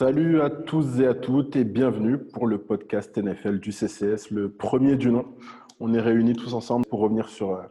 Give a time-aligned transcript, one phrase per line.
[0.00, 4.50] Salut à tous et à toutes et bienvenue pour le podcast NFL du CCS, le
[4.50, 5.36] premier du nom.
[5.78, 7.62] On est réunis tous ensemble pour revenir sur euh,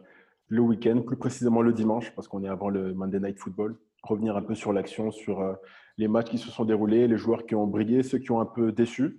[0.46, 3.76] le week-end, plus précisément le dimanche, parce qu'on est avant le Monday Night Football.
[4.04, 5.54] Revenir un peu sur l'action, sur euh,
[5.98, 8.46] les matchs qui se sont déroulés, les joueurs qui ont brillé, ceux qui ont un
[8.46, 9.18] peu déçu.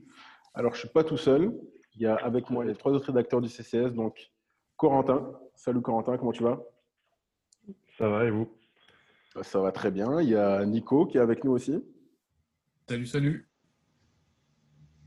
[0.53, 1.53] Alors, je ne suis pas tout seul.
[1.95, 4.31] Il y a avec moi les trois autres rédacteurs du CCS, donc
[4.77, 5.33] Corentin.
[5.53, 6.61] Salut Corentin, comment tu vas?
[7.97, 8.47] Ça va et vous?
[9.41, 10.21] Ça va très bien.
[10.21, 11.83] Il y a Nico qui est avec nous aussi.
[12.91, 13.47] Salut, salut.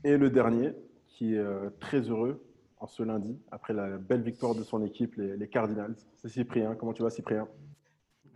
[0.03, 0.73] Et le dernier,
[1.05, 2.43] qui est euh, très heureux
[2.77, 5.95] en ce lundi, après la belle victoire de son équipe, les, Cardinals.
[6.15, 6.73] C'est Cyprien.
[6.73, 7.47] Comment tu vas, Cyprien?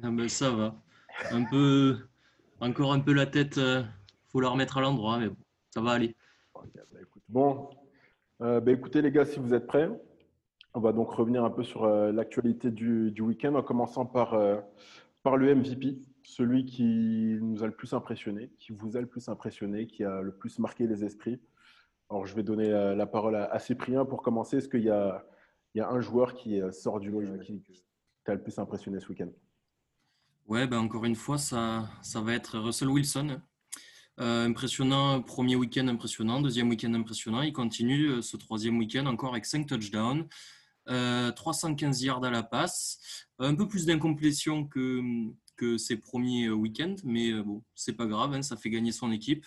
[0.04, 0.76] Ah ben, Ça va.
[1.32, 1.98] Un peu,
[2.60, 3.82] encore un peu la tête, il euh,
[4.28, 5.38] faut la remettre à l'endroit, mais bon,
[5.72, 6.16] ça va aller.
[6.54, 6.62] Bah,
[7.28, 7.70] bon,
[8.42, 9.90] euh, bah, écoutez les gars, si vous êtes prêts,
[10.76, 14.40] on va donc revenir un peu sur l'actualité du, du week-end en commençant par,
[15.24, 15.98] par le MVP
[16.30, 20.22] celui qui nous a le plus impressionné, qui vous a le plus impressionné, qui a
[20.22, 21.40] le plus marqué les esprits.
[22.10, 24.58] Alors, je vais donner euh, la parole à Cyprien pour commencer.
[24.58, 25.26] Est-ce qu'il y a,
[25.74, 27.64] il y a un joueur qui euh, sort du lot qui
[28.24, 29.30] t'a le plus impressionné ce week-end?
[30.48, 33.42] Ouais, ben encore une fois, ça, ça va être Russell Wilson.
[34.20, 37.42] Euh, impressionnant, premier week-end impressionnant, deuxième week-end impressionnant.
[37.42, 40.28] Il continue ce troisième week-end encore avec 5 touchdowns,
[40.86, 45.02] 315 yards à la passe, un peu plus d'incomplétion que,
[45.60, 48.94] que ses premiers euh, week-ends, mais euh, bon, c'est pas grave, hein, ça fait gagner
[48.94, 49.46] son équipe.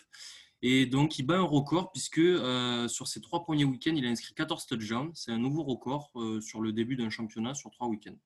[0.60, 4.10] Et donc, il bat un record puisque euh, sur ses trois premiers week-ends, il a
[4.10, 5.10] inscrit 14 touchdowns.
[5.14, 8.18] C'est un nouveau record sur le début d'un championnat sur trois week-ends.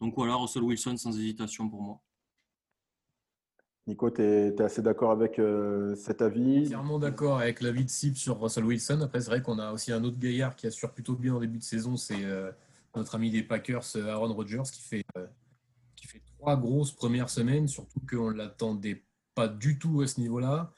[0.00, 2.00] Donc voilà, Russell Wilson sans hésitation pour moi.
[3.86, 5.40] Nico, tu es, assez d'accord avec
[5.96, 6.66] cet avis?
[6.66, 9.00] Clairement d'accord avec l'avis de Sip sur Russell Wilson.
[9.02, 11.58] Après, c'est vrai qu'on a aussi un autre gaillard qui assure plutôt bien en début
[11.58, 12.26] de saison, c'est
[12.94, 15.04] notre ami des Packers, Aaron Rodgers, qui fait
[16.40, 20.72] trois grosses premières semaines, surtout qu'on ne l'attendait pas du tout à ce niveau-là,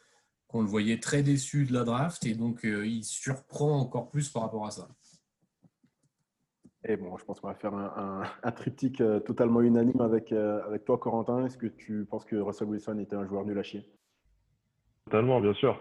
[0.48, 4.28] qu'on le voyait très déçu de la draft, et donc euh, il surprend encore plus
[4.28, 4.88] par rapport à ça.
[6.84, 8.24] Et bon, je pense qu'on va faire un,
[8.56, 11.46] triptyque euh, totalement unanime avec, euh, avec toi, Corentin.
[11.46, 13.84] Est-ce que tu penses que Russell Wilson était un joueur nul à chier?
[15.04, 15.80] Totalement, bien sûr.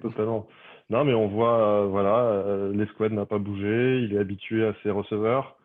[0.00, 0.46] Totalement.
[0.88, 4.02] Non, mais on voit, voilà, l'escouade n'a pas bougé.
[4.04, 5.55] Il est habitué à ses receveurs.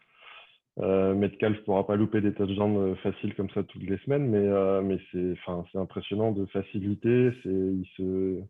[0.79, 4.27] Euh, Metcalf ne pourra pas louper des touchdowns euh, faciles comme ça toutes les semaines,
[4.27, 5.35] mais, euh, mais c'est,
[5.77, 7.31] impressionnant de facilité.
[7.43, 8.41] C'est, il se,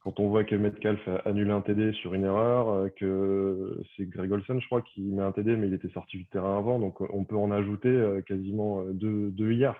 [0.00, 4.30] quand on voit que Metcalf annule un TD sur une erreur, euh, que c'est Greg
[4.30, 7.00] Olsen, je crois, qui met un TD, mais il était sorti du terrain avant, donc
[7.12, 9.74] on peut en ajouter quasiment deux, deux hier.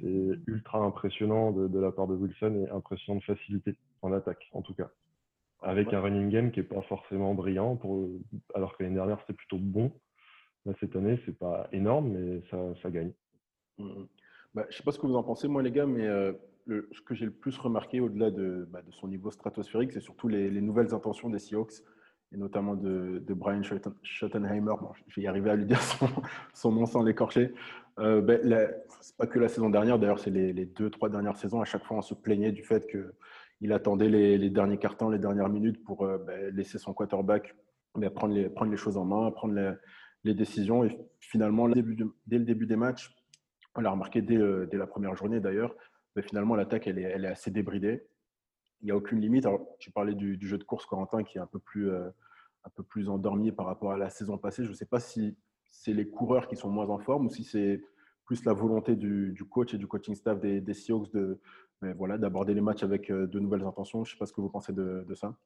[0.00, 4.48] C'est ultra impressionnant de, de, la part de Wilson et impressionnant de facilité en attaque,
[4.52, 4.88] en tout cas.
[5.62, 8.08] Avec un running game qui n'est pas forcément brillant, pour,
[8.54, 9.92] alors que l'année dernière c'était plutôt bon
[10.80, 13.12] cette année, c'est pas énorme, mais ça, ça gagne.
[13.78, 14.08] Mmh, mmh.
[14.54, 16.32] Bah, je sais pas ce que vous en pensez, moi, les ggars, mais euh,
[16.66, 20.48] ce que j'ai le plus remarqué au-delà de, bah, son niveau stratosphérique, c'est surtout les,
[20.50, 21.82] les, nouvelles intentions des Seahawks,
[22.32, 23.62] et notamment de, Brian
[24.02, 24.74] Schottenheimer.
[24.80, 27.52] Bon, je vais y arriver à lui dire son, nom sans l'écorcher.
[27.98, 28.34] Euh, bah,
[29.00, 31.60] c'est pas que la saison dernière, d'ailleurs, c'est les, deux, trois dernières saisons.
[31.60, 35.18] À chaque fois, on se plaignait du fait qu'il attendait les, les, derniers cartons, les
[35.18, 36.18] dernières minutes pour euh,
[36.52, 37.54] laisser son quarterback
[38.14, 39.72] prendre, les, prendre les choses en main, prendre les
[40.24, 40.84] les décisions.
[40.84, 43.14] Et finalement, dès le début des matchs,
[43.76, 44.36] on l'a remarqué dès,
[44.72, 45.74] la première journée d'ailleurs,
[46.16, 48.06] mais finalement, l'attaque, elle est, assez débridée.
[48.80, 49.46] Il n'y a aucune limite.
[49.46, 52.08] Alors, tu parlais du, jeu de course, Corentin, qui est un peu, plus, euh,
[52.64, 54.64] un peu plus endormi par rapport à la saison passée.
[54.64, 55.36] Je ne sais pas si
[55.70, 57.82] c'est les coureurs qui sont moins en forme ou si c'est
[58.24, 61.40] plus la volonté du, coach et du coaching staff des, des Seahawks de,
[61.96, 64.04] voilà, d'aborder les matchs avec euh, de nouvelles intentions.
[64.04, 65.36] Je ne sais pas ce que vous pensez de ça.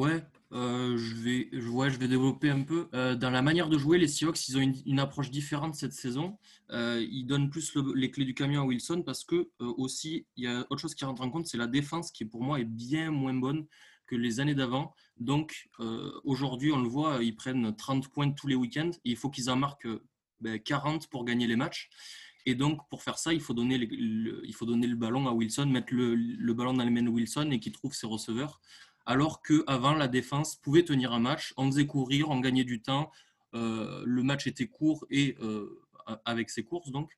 [0.00, 2.88] Ouais, euh, je vais, je vais développer un peu.
[2.94, 6.38] Euh, dans la manière de jouer, les Seahawks, ils ont une, approche différente cette saison.
[6.70, 10.46] Euh, ils donnent plus les clés du camion à Wilson parce que aussi, il y
[10.46, 13.10] a autre chose qui rentre en compte, c'est la défense qui, pour moi, est bien
[13.10, 13.66] moins bonne
[14.06, 14.94] que les années d'avant.
[15.18, 15.68] Donc,
[16.24, 18.92] aujourd'hui, on le voit, ils prennent 30 points tous les week-ends.
[19.04, 19.86] il faut qu'ils en marquent
[20.64, 21.90] 40 ben, pour gagner les matchs.
[22.46, 25.32] Et donc, pour faire ça, il faut donner, le, il faut donner le ballon à
[25.32, 28.62] Wilson, mettre le ballon dans les mains de Wilson et qu'il trouve ses receveurs
[29.06, 33.10] alors qu'avant, la défense pouvait tenir un match, on faisait courir, on gagnait du temps,
[33.54, 35.82] euh, le match était court et euh,
[36.24, 36.90] avec ses courses.
[36.90, 37.10] Donc,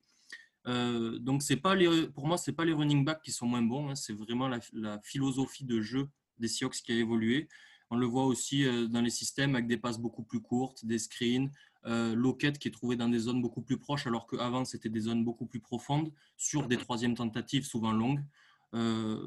[0.66, 3.62] euh, donc pas les, pour moi, ce n'est pas les running backs qui sont moins
[3.62, 3.94] bons, hein.
[3.94, 6.08] c'est vraiment la, philosophie de jeu
[6.38, 7.48] des Seahawks qui a évolué.
[7.90, 11.50] On le voit aussi dans les systèmes avec des passes beaucoup plus courtes, des screens,
[11.84, 15.24] Lockett qui est trouvé dans des zones beaucoup plus proches alors qu'avant c'était des zones
[15.24, 18.24] beaucoup plus profondes sur des troisièmes tentatives souvent longues.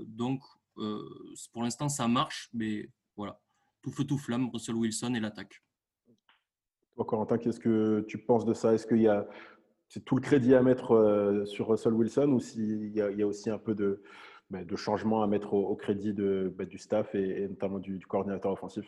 [0.07, 0.41] donc
[0.75, 3.39] pour l'instant, ça marche, mais voilà,
[3.81, 5.61] tout feu, tout flamme, Russell Wilson et l'attaque.
[6.95, 8.73] Toi, Corentin, qu'est-ce que tu penses de ça?
[8.73, 9.27] Est-ce qu'il y a
[9.87, 13.19] c'est tout le crédit à mettre euh, sur Russell Wilson ou s'il y, a, il
[13.19, 14.01] y a aussi un peu de,
[14.49, 18.51] bah, de changements à mettre au, crédit de, bah, du staff et, notamment du, coordinateur
[18.51, 18.85] offensif?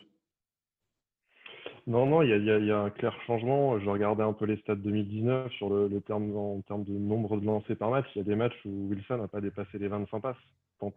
[1.85, 3.79] Non, non, il y, a, un clair changement.
[3.79, 7.45] Je regardais un peu les stats 2019 sur le, terme, en termes de nombre de
[7.45, 8.07] lancers par match.
[8.15, 10.35] Il y a des matchs où Wilson n'a pas dépassé les 25 passes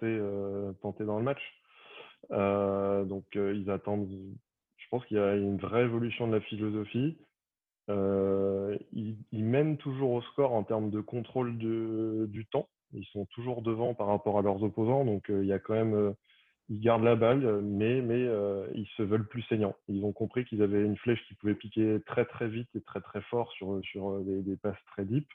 [0.03, 1.41] euh, dans le match.
[2.31, 4.09] Euh, donc, euh, ils attendent.
[4.77, 7.19] Je pense qu'il y a une vraie évolution de la philosophie.
[7.88, 12.69] ils, mènent toujours au score en termes de contrôle du temps.
[12.93, 15.05] Ils sont toujours devant par rapport à leurs opposants.
[15.05, 16.15] Donc, il y a quand même
[16.69, 17.99] ils gardent la balle, mais,
[18.75, 19.77] ils se veulent plus saignants.
[19.88, 23.00] Ils ont compris qu'ils avaient une flèche qui pouvait piquer très très vite et très
[23.00, 25.29] très fort sur, sur des, des passes très deep.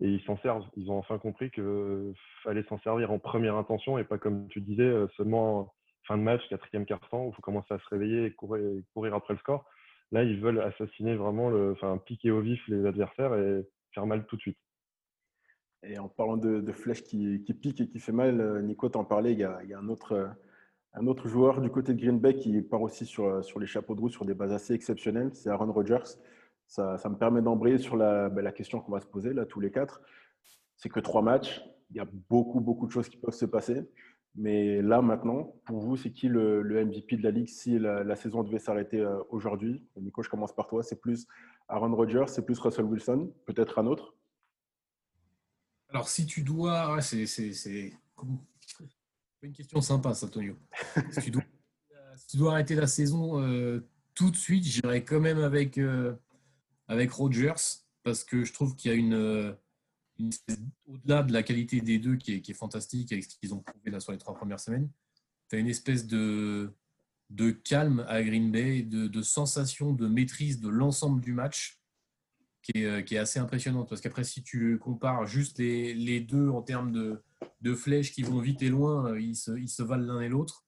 [0.00, 0.64] Et ils s'en servent.
[0.76, 4.60] Ils ont enfin compris qu'il fallait s'en servir en première intention et pas comme tu
[4.60, 5.74] disais, euh, seulement
[6.04, 9.34] fin de match, quatrième quart-temps, où il faut commencer à se réveiller et courir, après
[9.34, 9.64] le score.
[10.12, 13.64] Là, ils veulent assassiner vraiment, enfin, piquer au vif les adversaires et
[13.94, 14.58] faire mal tout de suite.
[15.82, 18.88] Et en parlant de, de flèches qui, qui piquent et qui fait mal, euh, Nico
[18.88, 20.34] t'en parlait, il y, a, il y a un autre
[20.94, 23.94] un autre joueur du côté de Green Bay qui part aussi sur, sur les chapeaux
[23.94, 26.16] de roue sur des bases assez exceptionnelles, c'est Aaron Rodgers.
[26.70, 29.58] Ça, me permet d'embrayer sur la, ben, la question qu'on va se poser là, tous
[29.58, 30.00] les quatre.
[30.76, 33.82] C'est que trois matchs, il y a beaucoup, beaucoup de choses qui peuvent se passer.
[34.36, 38.44] Mais là, maintenant, pour vous, c'est qui le, MVP de la Ligue si la, saison
[38.44, 39.84] devait s'arrêter euh, aujourd'hui?
[39.96, 40.84] Nico, je commence par toi.
[40.84, 41.26] C'est plus
[41.68, 44.14] Aaron Rodgers, c'est plus Russell Wilson, peut-être un autre?
[45.88, 47.00] Alors, si tu dois.
[47.00, 47.26] c'est
[49.42, 50.28] une question sympa, ça,
[51.10, 53.80] si, tu dois, arrêter la saison euh,
[54.14, 56.14] tout de suite, j'irai quand même avec, euh,
[56.90, 57.54] avec Rogers
[58.02, 59.52] parce que je trouve qu'il y a une, euh,
[60.86, 64.00] au-delà de la qualité des deux qui est, fantastique avec ce qu'ils ont prouvé là
[64.00, 64.90] sur les trois premières semaines,
[65.48, 66.74] tu as une espèce de,
[67.30, 71.80] de calme à Green Bay, de, de sensation de maîtrise de l'ensemble du match
[72.62, 73.88] qui est, qui est, assez impressionnante.
[73.88, 77.22] Parce qu'après, si tu compares juste les, les deux en termes de,
[77.60, 80.28] de flèches qui vont vite et loin, euh, ils se, ils se valent l'un et
[80.28, 80.64] l'autre.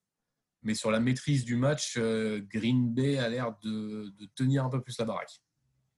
[0.62, 4.68] Mais sur la maîtrise du match, euh, Green Bay a l'air de, de, tenir un
[4.68, 5.42] peu plus la baraque.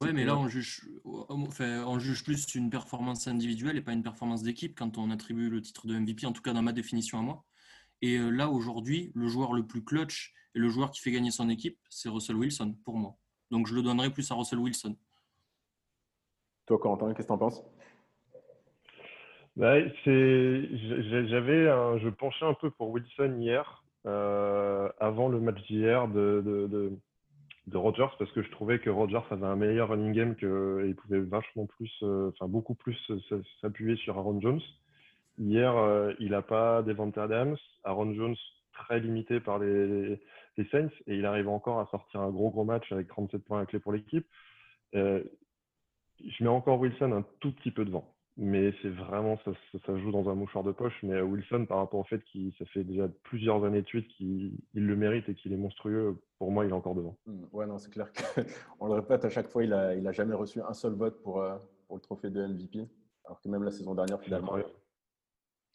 [0.01, 4.03] Oui, mais là, on juge, enfin, on juge plus une performance individuelle et pas une
[4.03, 7.19] performance d'équipe quand on attribue le titre de MVP, en tout cas dans ma définition
[7.19, 7.45] à moi.
[8.03, 11.31] Et euh, là, aujourd'hui, le joueur le plus clutch et le joueur qui fait gagner
[11.31, 13.17] son équipe, c'est Russell Wilson, pour moi.
[13.51, 14.97] Donc, je le donnerai plus à Russell Wilson.
[16.67, 17.65] Toi, Quentin, qu'est-ce que tu en penses?
[19.57, 21.65] Bah, j'avais,
[22.01, 26.93] je penchais un peu pour Wilson hier, euh, avant le match d'hier de, de, de,
[27.73, 30.95] Rogers, parce que je trouvais que Rogers avait un meilleur running game que, et il
[30.95, 32.99] pouvait vachement plus, euh, enfin beaucoup plus
[33.61, 34.61] s'appuyer sur Aaron Jones.
[35.39, 38.37] Hier, euh, il n'a pas Devante Adams, Aaron Jones
[38.73, 40.21] très limité par les,
[40.57, 43.61] les, Saints, et il arrive encore à sortir un gros gros match avec 37 points
[43.61, 44.27] à clé pour l'équipe.
[44.93, 45.23] je
[46.41, 49.53] mets encore Wilson un tout petit peu devant mais c'est vraiment, ça,
[49.87, 50.99] ça, joue dans un mouchoir de poche.
[51.05, 54.59] Mais Wilson, par rapport au fait qu'il ça fait déjà plusieurs années de suite qu'il
[54.73, 57.17] le mérite et qu'il est monstrueux, pour moi, il est encore devant.
[57.27, 58.11] Mmh, ouais, non, c'est clair
[58.79, 61.23] qu'on le répète à chaque fois, il n'a il a jamais reçu un seul vote
[61.23, 62.89] pour, euh, pour le trophée de MVP.
[63.25, 64.59] Alors que même la saison dernière, finalement,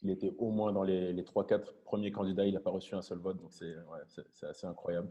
[0.02, 3.02] il était au moins dans les, les 3-4 premiers candidats, il n'a pas reçu un
[3.02, 3.38] seul vote.
[3.40, 5.08] Donc c'est ouais, assez incroyable.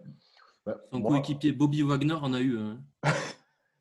[0.92, 2.60] Son coéquipier Bobby Wagner en a eu.
[2.60, 2.80] Hein.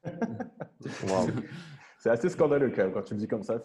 [1.98, 3.60] C'est assez scandaleux quand, tu le dis comme ça,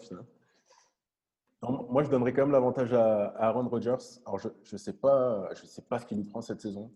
[1.62, 3.96] moi, je donnerais quand même l'avantage à, Aaron Rodgers.
[4.26, 6.92] Alors, je ne sais, pas, sais pas ce qu'il nous prend cette saison.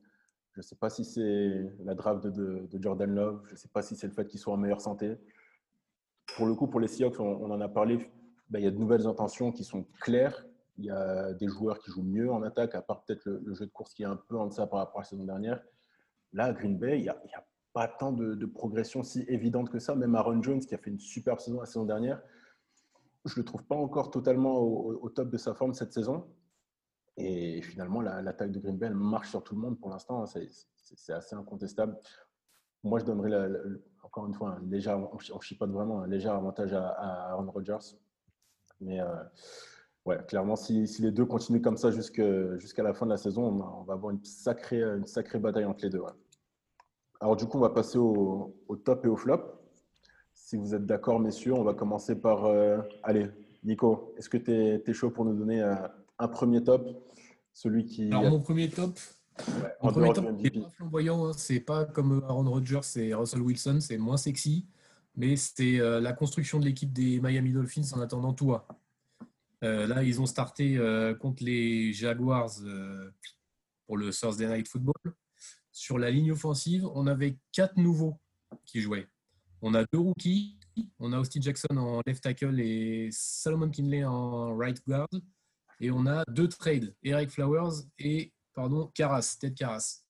[0.52, 3.42] Je ne sais pas si c'est la draft de, Jordan Love.
[3.47, 5.16] Je ne sais pas si c'est le fait qu'il soit en meilleure santé.
[6.37, 8.11] Pour le coup, pour les Seahawks, on, en a parlé.
[8.50, 10.45] Ben, il y a de nouvelles intentions qui sont claires.
[10.76, 13.64] Il y a des joueurs qui jouent mieux en attaque, à part peut-être le, jeu
[13.66, 15.62] de course qui est un peu en deçà par rapport à la saison dernière.
[16.33, 19.94] Là, à Green Bay, il y a pas tant de, progression si évidente que ça.
[19.94, 22.20] Même Aaron Jones, qui a fait une superbe saison la saison dernière,
[23.25, 26.26] je ne le trouve pas encore totalement au, top de sa forme cette saison.
[27.16, 30.25] Et finalement, la, taille de Green Bay marche sur tout le monde pour l'instant.
[30.26, 31.96] C'est assez incontestable.
[32.84, 33.50] Moi, je donnerais,
[34.02, 37.96] encore une fois, un léger, on chipote vraiment, un léger avantage à, Aaron Rodgers.
[38.80, 39.06] Mais euh,
[40.04, 43.82] ouais, clairement, si, les deux continuent comme ça jusqu'à la fin de la saison, on,
[43.82, 46.02] va avoir une sacrée bataille entre les deux.
[47.20, 49.42] Alors du coup, on va passer au, top et au flop.
[50.34, 52.44] Si vous êtes d'accord, messieurs, on va commencer par...
[52.44, 53.28] Euh, allez,
[53.64, 55.75] Nico, est-ce que tu es, chaud pour nous donner euh,
[56.18, 56.87] un premier top?
[57.52, 58.06] Celui qui...
[58.06, 58.96] Alors mon premier top,
[59.82, 61.32] mon premier top n'est pas flamboyant, hein.
[61.37, 64.68] c'est pas comme Aaron Rodgers et Russell Wilson, c'est moins sexy,
[65.16, 68.68] mais c'est euh, la construction de l'équipe des Miami Dolphins en attendant toi.
[69.60, 70.78] là, ils ont starté
[71.20, 72.52] contre les Jaguars
[73.87, 74.94] pour le Thursday Night Football
[75.78, 78.18] sur la ligne offensive, on avait quatre nouveaux
[78.66, 79.06] qui jouaient.
[79.62, 80.58] On a deux rookies.
[80.99, 85.08] On a Austin Jackson en left tackle et Solomon Kinley en right guard.
[85.80, 90.02] Et on a deux trades, Eric Flowers et pardon, Carras, Ted Carras.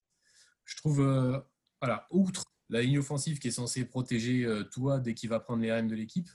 [0.64, 1.38] Je trouve, euh,
[1.82, 5.62] voilà, outre la ligne offensive qui est censée protéger euh, toi dès qu'il va prendre
[5.62, 6.30] les rênes de l'équipe,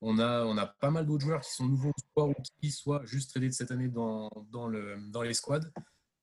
[0.00, 3.54] on a, pas mal d'autres joueurs qui sont nouveaux, soit qui soit juste tradés de
[3.54, 4.70] cette année dans, dans,
[5.10, 5.70] dans les squads.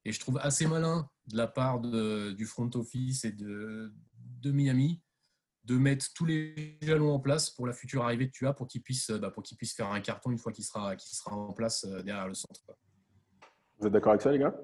[0.06, 3.94] Et je trouve assez malin de la part de, du front office et de,
[4.46, 5.02] Miami
[5.66, 8.82] de mettre tous les jalons en place pour la future arrivée de Tua pour qu'il
[8.82, 11.54] puisse, bah, pour qu'il puisse faire un carton une fois qu'il sera, qu'il sera en
[11.54, 12.62] place euh, derrière le centre.
[13.78, 14.56] Vous êtes d'accord avec ça, les gars?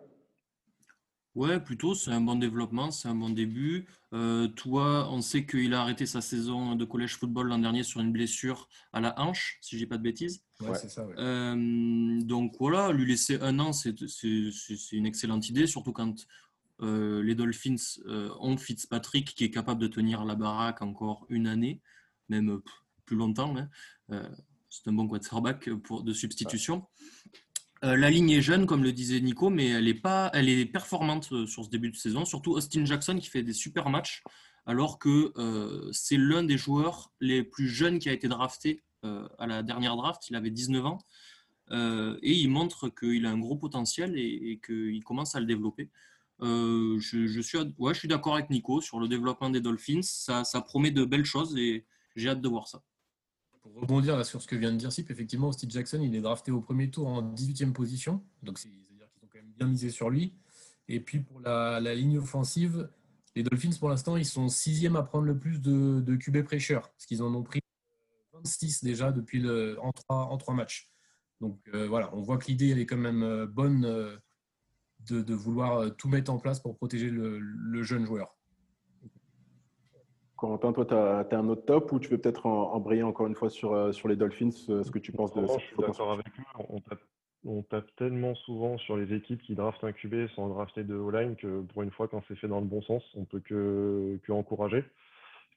[1.36, 3.86] Ouais, plutôt, c'est un bon développement, c'est un bon début.
[4.14, 8.00] Euh, toi, on sait qu'il a arrêté sa saison de collège football l'an dernier sur
[8.00, 10.46] une blessure à la hanche, si je dis pas de bêtises.
[10.62, 11.06] Ouais, c'est ça.
[11.18, 13.94] Euh, donc voilà, lui laisser un an, c'est
[14.94, 16.26] une excellente idée, surtout quand
[16.82, 18.00] euh, les Dolphins
[18.40, 21.82] ont Fitzpatrick qui est capable de tenir la baraque encore une année,
[22.30, 22.62] même
[23.06, 23.54] plus longtemps.
[23.58, 24.32] Hein.
[24.70, 26.88] c'est un bon quarterback pour, de substitution.
[27.84, 30.66] Euh, la ligne est jeune, comme le disait Nico, mais elle est, pas, elle est
[30.66, 32.26] performante euh, sur ce début de saison.
[32.26, 34.24] Surtout Austin Jackson qui fait des super matchs,
[34.66, 38.82] alors que euh, c'est l'un des joueurs les plus jeunes qui a été drafté
[39.38, 40.28] à la dernière draft.
[40.32, 40.98] Il avait 19 ans.
[41.72, 45.92] et il montre qu'il a un gros potentiel et, qu'il commence à le développer.
[46.42, 47.42] je,
[47.94, 50.02] suis, d'accord avec Nico sur le développement des Dolphins.
[50.02, 52.82] Ça promet de belles choses et j'ai hâte de voir ça
[53.66, 56.52] pour rebondir sur ce que vient de dire Sip, effectivement, Steve Jackson, il est drafté
[56.52, 58.22] au premier tour en 18e position.
[58.44, 60.34] Donc, c'est-à-dire qu'ils ont quand même bien misé sur lui.
[60.88, 62.90] Et puis, pour la, ligne offensive,
[63.36, 67.08] les Dolphins, pour l'instant, ils sont sixième à prendre le plus de, QB pressure, parce
[67.08, 67.60] qu'ils en ont pris
[68.34, 70.92] 26 déjà depuis le, en, trois, en trois matchs.
[71.42, 74.16] Donc, euh, voilà, on voit que l'idée, elle est quand même euh, bonne euh,
[75.10, 78.35] de, vouloir tout mettre en place pour protéger le jeune joueur.
[80.46, 83.50] Corentin, toi, tu as, un autre top ou tu veux peut-être embrayer encore une fois
[83.50, 86.28] sur, euh, sur les Dolphins, euh, ce que tu penses de Je suis d'accord avec
[86.38, 86.44] lui.
[87.48, 91.36] On tape, tellement souvent sur les équipes qui draftent un QB sans drafter de O-line
[91.36, 94.32] que pour une fois, quand c'est fait dans le bon sens, on peut que, que
[94.32, 94.84] encourager.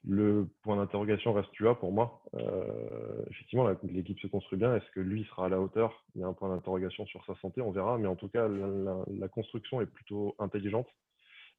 [0.07, 2.21] Le point d'interrogation reste tu as pour moi.
[2.35, 4.75] Euh, effectivement, l'équipe se construit bien.
[4.75, 6.03] Est-ce que lui sera à la hauteur?
[6.15, 7.97] Il y a un point d'interrogation sur sa santé, on verra.
[7.97, 10.87] Mais en tout cas, la construction est plutôt intelligente.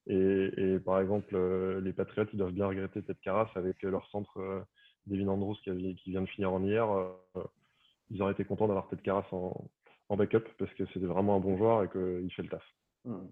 [0.07, 4.37] Et, par exemple, euh, les Patriots, ils doivent bien regretter cette carasse avec leur centre
[4.37, 4.61] euh,
[5.05, 6.89] Devin Andrews qui, qui, vient de finir en hier.
[6.89, 7.43] Euh,
[8.09, 9.69] ils auraient été contents d'avoir cette carasse en,
[10.17, 12.63] backup parce que c'était vraiment un bon joueur et qu'il fait le taf.
[13.05, 13.27] Hmm.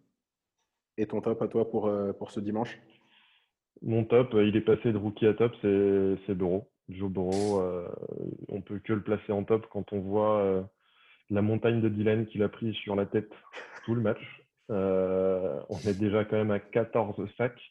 [0.97, 2.79] Et ton top à toi pour, pour ce dimanche?
[3.81, 6.69] Mon top, il est passé de rookie à top, c'est Bureau.
[6.87, 7.61] Joe Burrow,
[8.47, 10.69] on peut que le placer en top quand on voit
[11.29, 13.31] la montagne de Dylan qu'il a pris sur la tête
[13.85, 14.38] tout le match.
[14.69, 17.61] Euh, on est déjà quand même à 14 sacs.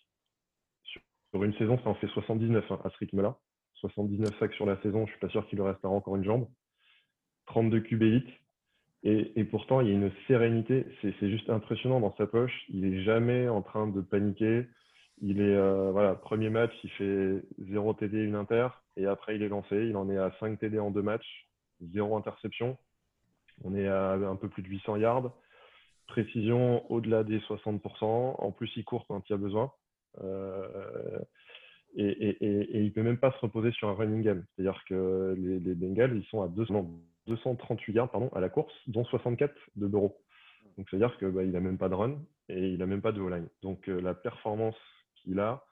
[1.31, 3.39] Sur une saison, ça en fait 79 hein, à ce rythme-là.
[3.75, 6.49] 79 sacs sur la saison, je suis pas sûr qu'il lui restera encore une jambe.
[7.47, 8.03] 32 QB
[9.05, 10.87] Et, et, pourtant, il y a une sérénité.
[11.01, 12.65] C'est juste impressionnant dans sa poche.
[12.69, 14.67] Il est jamais en train de paniquer.
[15.21, 18.69] Il est, euh, premier match, il fait 0 TD, 1 inter.
[18.97, 19.77] Et après, il est lancé.
[19.77, 21.49] Il en est à 5 TD en deux matchs,
[21.81, 22.77] 0 interception.
[23.65, 25.33] On est à un peu plus de 800 yards
[26.09, 28.05] précision au-delà des 60%.
[28.39, 29.71] En plus, il court quand il y a besoin.
[30.25, 31.19] Euh,
[31.95, 34.45] et, il ne peut même pas se reposer sur un running game.
[34.55, 39.55] C'est-à-dire que les, Bengals, ils sont à 238 yards pardon, à la course, dont 64
[39.77, 40.19] de bureau.
[40.77, 43.21] Donc, c'est-à-dire qu'il bah, n'a même pas de run et il n'a même pas de
[43.21, 43.49] O-line.
[43.63, 44.77] Donc, euh, la performance
[45.17, 45.65] qu'il a,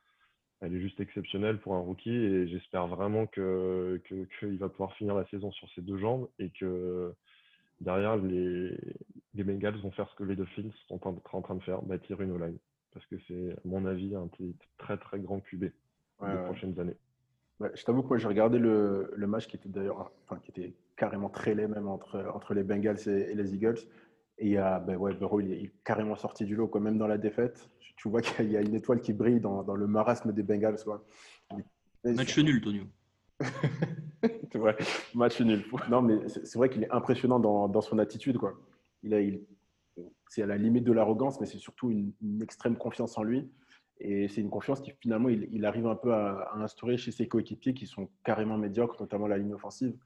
[0.60, 5.14] elle est juste exceptionnelle pour un rookie et j'espère vraiment qu'il que, va pouvoir finir
[5.14, 7.14] la saison sur ses deux jambes et que
[7.80, 8.76] derrière, les,
[9.36, 12.32] les Bengals vont faire ce que les Dolphins sont en, train de faire, bâtir une
[12.32, 12.58] O-line.
[12.92, 14.28] Parce que c'est, à mon avis, un
[14.78, 15.70] très très grand QB ouais,
[16.32, 16.96] les prochaines années.
[17.74, 20.74] je t'avoue que moi, j'ai regardé le, le, match qui était d'ailleurs, enfin, qui était
[20.96, 23.78] carrément très laid même entre, entre les Bengals et, les Eagles.
[24.38, 26.80] Et il ben ouais, Burrow, il est, carrément sorti du lot, quoi.
[26.80, 27.68] même dans la défaite.
[27.96, 30.82] Tu vois qu'il y a une étoile qui brille dans, dans le marasme des Bengals.
[30.84, 31.04] Quoi.
[32.04, 32.84] Match nul, Tonio.
[34.52, 34.76] c'est vrai,
[35.14, 35.64] match nul.
[35.90, 38.38] Non, mais c'est vrai qu'il est impressionnant dans, dans, son attitude.
[38.38, 38.54] Quoi.
[39.06, 39.40] Il il,
[40.28, 43.50] c'est à la limite de l'arrogance, mais c'est surtout une, extrême confiance en lui.
[43.98, 47.28] Et c'est une confiance qui finalement, il, il arrive un peu à, instaurer chez ses
[47.28, 49.96] coéquipiers qui sont carrément médiocres, notamment la ligne offensive.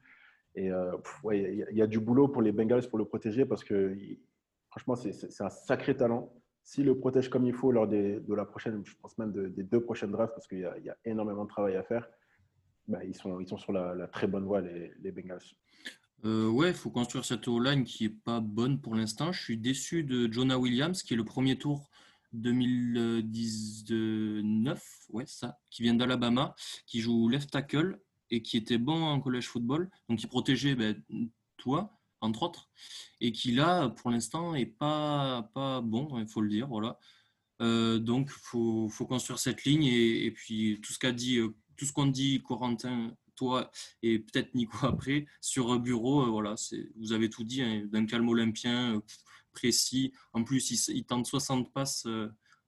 [0.55, 3.63] Et euh, ouais, il y, a du boulot pour les Bengals pour le protéger parce
[3.63, 3.95] que
[4.69, 6.33] franchement, c'est un sacré talent.
[6.63, 9.81] S'il le protège comme il faut lors de la prochaine, je pense même des deux
[9.81, 12.07] prochaines drafts, parce qu'il y, y, a énormément de travail à faire,
[12.87, 15.41] bah, ils, sont, ils sont sur la, très bonne voie, les Bengals.
[16.23, 19.31] Euh, ouais, il faut construire cette O-line qui n'est pas bonne pour l'instant.
[19.31, 21.89] Je suis déçu de Jonah Williams, qui est le premier tour
[22.33, 27.99] 2019, ouais, ça, qui vient d'Alabama, qui joue left tackle
[28.29, 29.89] et qui était bon en college football.
[30.09, 31.01] Donc, il protégeait ben,
[31.57, 31.97] toi.
[32.21, 32.69] entre autres,
[33.19, 36.67] et qui là, pour l'instant, est pas, pas bon, il faut le dire.
[36.67, 36.99] Voilà.
[37.59, 41.39] donc, il faut, faut, construire cette ligne et, puis tout ce qu'a dit,
[41.75, 43.71] tout ce qu'on dit, Corentin, toi
[44.03, 46.55] et peut-être Nico après, sur Bureau, voilà,
[46.99, 49.01] vous avez tout dit, hein, d'un calme olympien
[49.51, 50.13] précis.
[50.33, 52.05] En plus, il, il tente 60 passes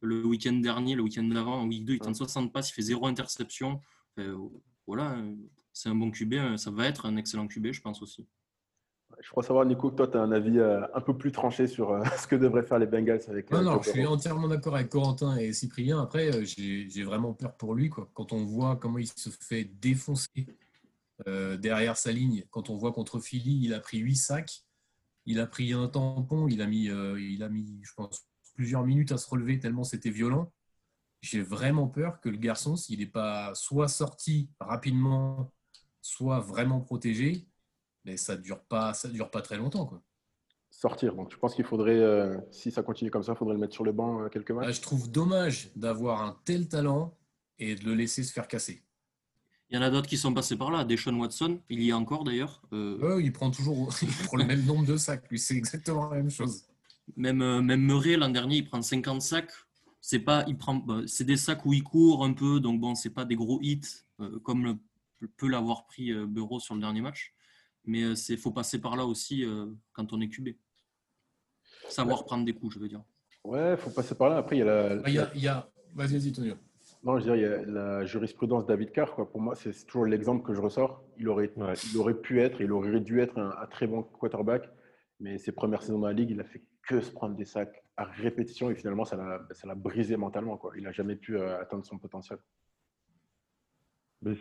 [0.02, 2.82] le week-end dernier, le week-end d'avant, en week 2, il tente 60 passes, il fait
[2.82, 3.80] zéro interception.
[4.88, 5.18] voilà,
[5.72, 6.58] c'est un bon QB, hein.
[6.58, 8.28] ça va être un excellent QB, je pense aussi.
[9.22, 11.68] Je crois savoir, Nico, que toi, tu as un avis euh, un peu plus tranché
[11.68, 13.52] sur euh, ce que devraient faire les Bengals avec.
[13.52, 16.02] Non, euh, non, je suis entièrement d'accord avec Corentin et Cyprien.
[16.02, 17.90] Après, j'ai vraiment peur pour lui.
[17.90, 18.10] Quoi.
[18.14, 20.48] Quand on voit comment il se fait défoncer
[21.26, 24.64] derrière sa ligne, quand on voit contre Philly, il a pris 8 sacs,
[25.26, 29.12] il a pris un tampon, il a mis, il a mis je pense, plusieurs minutes
[29.12, 30.52] à se relever tellement c'était violent.
[31.22, 35.54] J'ai vraiment peur que le garçon, s'il n'est pas soit sorti rapidement,
[36.02, 37.48] soit vraiment protégé,
[38.04, 40.04] mais ça dure pas, ça dure pas très longtemps, quoi.
[40.70, 41.16] Sortir.
[41.16, 43.74] Donc, je pense qu'il faudrait, euh, si ça continue comme ça, il faudrait le mettre
[43.74, 44.76] sur le banc euh, quelques matchs?
[44.76, 47.16] je trouve dommage d'avoir un tel talent
[47.60, 48.84] et de le laisser se faire casser.
[49.74, 50.86] Il y en a d'autres qui sont passés par là.
[50.86, 52.62] Deshaun Watson, il y a encore d'ailleurs.
[52.72, 53.20] Euh...
[53.22, 55.28] il prend toujours il prend le même nombre de sacs.
[55.30, 56.64] Lui, c'est exactement la même chose.
[57.18, 59.52] Même, euh, même Murray, l'an dernier, il prend 50 sacs.
[60.00, 62.94] C'est pas, il prend, bah, c'est des sacs où il court un peu, donc bon,
[62.94, 63.82] c'est pas des gros hits
[64.44, 64.80] comme
[65.38, 67.34] peut l'avoir pris Bureau sur le dernier match.
[67.86, 70.50] Mais il euh, faut passer par là aussi euh, quand on est QB.
[71.90, 73.04] Savoir prendre des coups, je veux dire.
[73.44, 74.38] Ouais, il faut passer par là.
[74.38, 75.02] Après, il y a la.
[75.04, 75.70] Ah, il y a, il y a...
[75.94, 76.56] Vas-y, vas-y, Tonio.
[77.04, 79.14] Non, je veux dire, il y a la jurisprudence David Carr.
[79.14, 79.30] Quoi.
[79.30, 81.04] Pour moi, c'est toujours l'exemple que je ressors.
[81.18, 81.52] Il aurait,
[81.92, 84.70] il aurait pu être, il aurait dû être un, très bon quarterback.
[85.20, 87.84] Mais ses premières saisons dans la ligue, il a fait que se prendre des sacs
[87.98, 90.58] à répétition et finalement, ça l'a brisé mentalement.
[90.58, 90.72] Quoi.
[90.78, 92.40] Il n'a jamais pu euh, atteindre son potentiel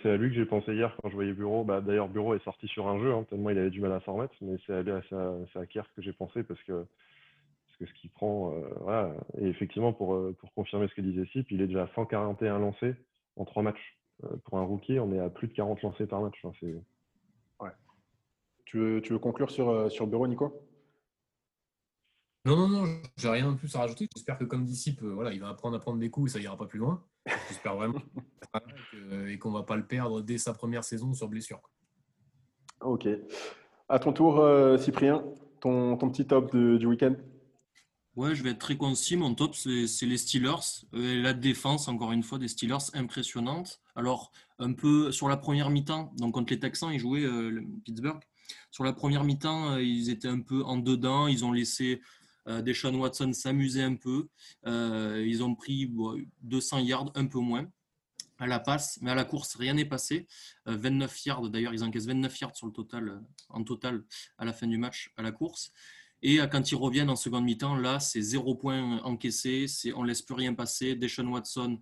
[0.02, 1.64] c'est à lui que j'ai pensé hier quand je voyais Bureau.
[1.64, 4.00] Bah, D'ailleurs, Bureau est sorti sur un jeu, hein, tellement il avait du mal à
[4.00, 6.86] s'en remettre, mais c'est à, à, que j'ai pensé parce que,
[7.82, 9.14] que ce qu'il prend, euh, voilà.
[9.38, 12.58] Et effectivement, pour, euh, pour confirmer ce que disait Sip, il est déjà à 141
[12.58, 12.94] lancés
[13.36, 13.98] en trois matchs.
[14.24, 16.38] Euh, pour un rookie, on est à plus de 40 lancés par match.
[16.44, 16.52] Hein,
[17.60, 17.70] ouais.
[18.64, 20.64] Tu veux, tu veux conclure sur, sur Bureau, Nico?
[22.44, 24.08] Non, non, non, j'ai rien de plus à rajouter.
[24.14, 26.56] J'espère que comme disciple, voilà, il va apprendre à prendre des coups et ça ira
[26.56, 27.02] pas plus loin.
[27.48, 28.00] J'espère vraiment
[29.28, 31.60] et qu'on va pas le perdre dès sa première saison sur blessure.
[32.80, 33.08] Ok.
[33.88, 35.24] À ton tour, euh, Cyprien,
[35.60, 37.14] ton, ton, petit top du week-end?
[38.14, 39.16] Ouais, je vais être très concis.
[39.16, 40.84] Mon top, c'est les Steelers.
[40.94, 43.80] Euh, la défense, encore une fois, des Steelers impressionnante.
[43.96, 48.20] Alors, un peu sur la première mi-temps, donc contre les Texans, ils jouaient euh, Pittsburgh.
[48.70, 51.26] Sur la première mi-temps, ils étaient un peu en dedans.
[51.26, 52.02] Ils ont laissé
[52.48, 54.28] euh, Deshaun Watson s'amusait un peu.
[54.66, 55.92] Euh, ils ont pris
[56.42, 57.70] 200 yards, un peu moins
[58.38, 60.26] à la passe, mais à la course, rien n'est passé.
[60.66, 64.04] 29 euh, yards, d'ailleurs, ils encaissent 29 yards sur le total, en total
[64.36, 65.70] à la fin du match à la course.
[66.22, 70.22] Et quand ils reviennent en seconde mi-temps, là, c'est zéro point encaissé, on ne laisse
[70.22, 70.94] plus rien passer.
[70.94, 71.80] Deshaun Watson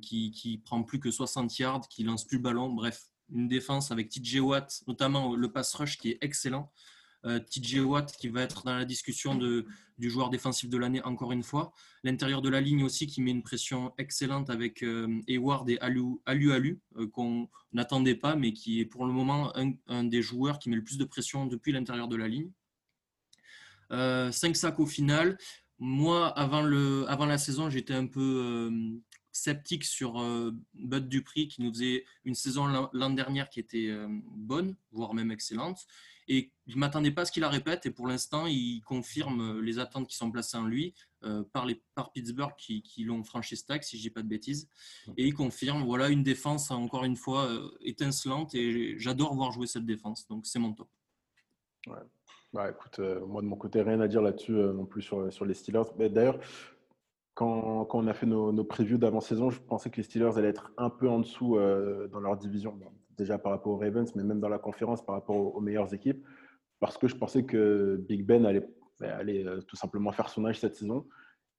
[0.00, 2.70] qui, qui prend plus que 60 yards, qui lance plus le ballon.
[2.72, 3.02] Bref,
[3.32, 6.72] une défense avec TJ Watt, notamment le pass rush qui est excellent.
[7.24, 9.64] Euh, TJ Watt qui va être dans la discussion de,
[9.96, 11.72] du joueur défensif de l'année encore une fois.
[12.02, 16.20] L'intérieur de la ligne aussi qui met une pression excellente avec euh, Hayward et Alu
[16.26, 20.58] Alu, Alu euh, qu'on n'attendait pas mais qui est pour le moment un, des joueurs
[20.58, 22.50] qui met le plus de pression depuis l'intérieur de la ligne.
[23.92, 25.38] 5 sacs au final.
[25.78, 28.70] Moi, avant, le, avant la saison, j'étais un peu
[29.32, 30.14] sceptique sur
[30.74, 33.90] Bud Dupri qui nous faisait une saison l'an dernière qui était
[34.36, 35.86] bonne, voire même excellente.
[36.28, 37.86] Et je ne m'attendais pas à ce qu'il la répète.
[37.86, 41.66] Et pour l'instant, il confirme euh, les attentes qui sont placées en lui euh, par,
[41.66, 44.68] les, par Pittsburgh qui, qui l'ont franchi stack, si je ne dis pas de bêtises.
[45.16, 48.54] Et il confirme voilà, une défense, encore une fois, euh, étincelante.
[48.54, 50.26] Et j'adore voir jouer cette défense.
[50.28, 50.88] Donc, c'est mon top.
[51.88, 51.98] Ouais.
[52.52, 55.54] Bah, écoute, moi de mon côté, rien à dire là-dessus non plus sur, sur les
[55.54, 55.84] Steelers.
[56.10, 56.38] D'ailleurs,
[57.34, 60.48] quand, quand, on a fait nos, nos previews d'avant-saison, je pensais que les Steelers allaient
[60.48, 61.56] être un peu en dessous
[62.10, 62.78] dans leur division
[63.16, 66.26] déjà par rapport aux Ravens, mais même dans la conférence par rapport aux, meilleures équipes,
[66.80, 68.66] parce que je pensais que Big Ben allait,
[69.00, 71.06] ben, allait euh, tout simplement faire son âge cette saison.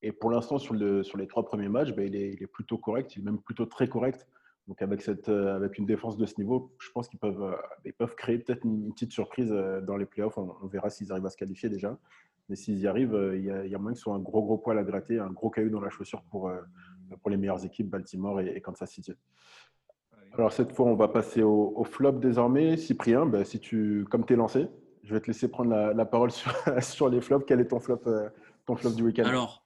[0.02, 2.48] Et pour l'instant, sur, le, sur les trois premiers matchs, ben, il, est, il, est,
[2.48, 4.28] plutôt correct, il est même plutôt très correct.
[4.68, 7.56] Donc avec, cette, euh, avec une défense de ce niveau, je pense qu'ils peuvent, euh,
[7.86, 9.50] ils peuvent créer peut-être une, petite surprise
[9.84, 10.38] dans les playoffs.
[10.38, 11.98] On, on verra s'ils arrivent à se qualifier déjà.
[12.50, 14.20] Mais s'ils y arrivent, il y, a, il y a moyen que ce soit un
[14.20, 16.52] gros gros poil à gratter, un gros caillou dans la chaussure pour,
[17.22, 19.14] pour les meilleures équipes, Baltimore et, et Kansas City.
[20.34, 22.76] Alors cette fois, on va passer au, flop désormais.
[22.78, 24.68] Cyprien, ben, si tu, comme tu es lancé,
[25.04, 27.46] je vais te laisser prendre la, parole sur, sur, les flops.
[27.48, 28.30] Quel est ton flop, euh,
[28.66, 29.26] ton flop du week-end?
[29.26, 29.64] Alors,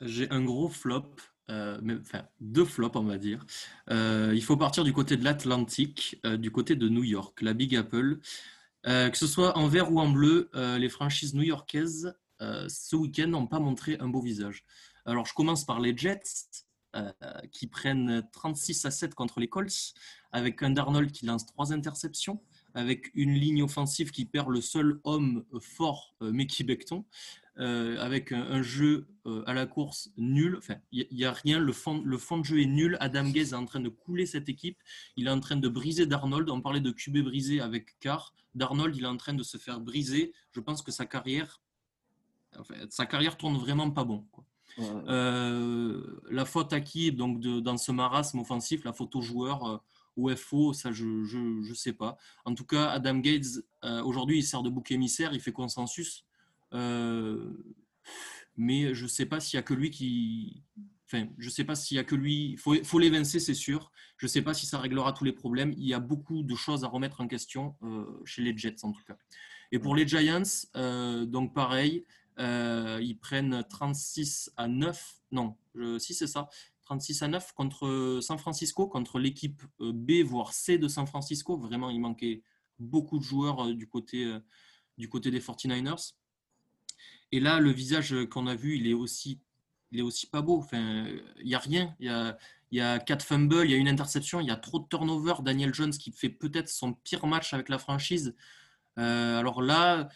[0.00, 1.04] j'ai un gros flop,
[1.50, 1.78] euh,
[2.40, 3.44] deux flops on va dire.
[3.90, 7.74] Euh, il faut partir du côté de l'Atlantique, du côté de New York, la Big
[7.76, 8.18] Apple.
[8.84, 13.60] que ce soit en vert ou en bleu, les franchises new-yorkaises ce week-end n'ont pas
[13.60, 14.64] montré un beau visage.
[15.06, 16.64] Alors, je commence par les Jets,
[17.52, 19.94] qui prennent 36 à 7 contre les Colts,
[20.32, 22.40] avec un Darnold qui lance trois interceptions,
[22.74, 27.04] avec une ligne offensive qui perd le seul homme fort, Mickey Beckton,
[27.58, 30.56] euh, avec un, jeu euh, à la course nul.
[30.58, 31.58] Enfin, il n'y a, rien.
[31.58, 32.98] Le fond, le fond de jeu est nul.
[33.00, 34.76] Adam Gaze est en train de couler cette équipe.
[35.16, 36.50] Il est en train de briser Darnold.
[36.50, 38.34] On parlait de QB brisé avec Carr.
[38.54, 40.34] Darnold, il est en train de se faire briser.
[40.52, 41.62] Je pense que sa carrière,
[42.90, 44.26] sa carrière tourne vraiment pas bon.
[44.78, 49.82] Euh, la faute à qui donc dans ce marasme offensif, la faute au joueur
[50.18, 52.18] ou FO, ça je ne sais pas.
[52.44, 53.64] En tout cas, Adam Gates,
[54.04, 56.25] aujourd'hui, il sert de bouc émissaire, il fait consensus.
[56.72, 57.52] Euh,
[58.56, 60.62] mais je ne sais pas s'il y a que lui qui.
[61.06, 62.50] Enfin, je sais pas s'il y a que lui.
[62.52, 63.92] Il faut, faut l'évincer, c'est sûr.
[64.16, 65.74] Je ne sais pas si ça réglera tous les problèmes.
[65.76, 68.92] Il y a beaucoup de choses à remettre en question euh, chez les Jets, en
[68.92, 69.16] tout cas.
[69.72, 70.42] Et pour les Giants,
[70.76, 72.04] euh, donc pareil,
[72.38, 75.20] ils prennent 36 à 9.
[75.32, 75.56] Non,
[75.98, 76.48] si c'est ça.
[76.84, 81.56] 36 à 9 contre San Francisco, contre l'équipe B, voire C de San Francisco.
[81.56, 82.42] Vraiment, il manquait
[82.78, 84.32] beaucoup de joueurs du, côté,
[84.96, 86.14] du côté des 49ers.
[87.32, 89.40] Et là, le visage qu'on a vu, il est aussi,
[89.90, 90.58] il est aussi pas beau.
[90.58, 91.06] Enfin,
[91.38, 91.94] il n'y a rien.
[92.00, 92.36] Il y a,
[92.72, 95.34] y a quatre fumbles, il y a une interception, il y a trop de turnover.
[95.42, 98.34] Daniel Jones qui fait peut-être son pire match avec la franchise.
[98.98, 100.08] Euh, alors là,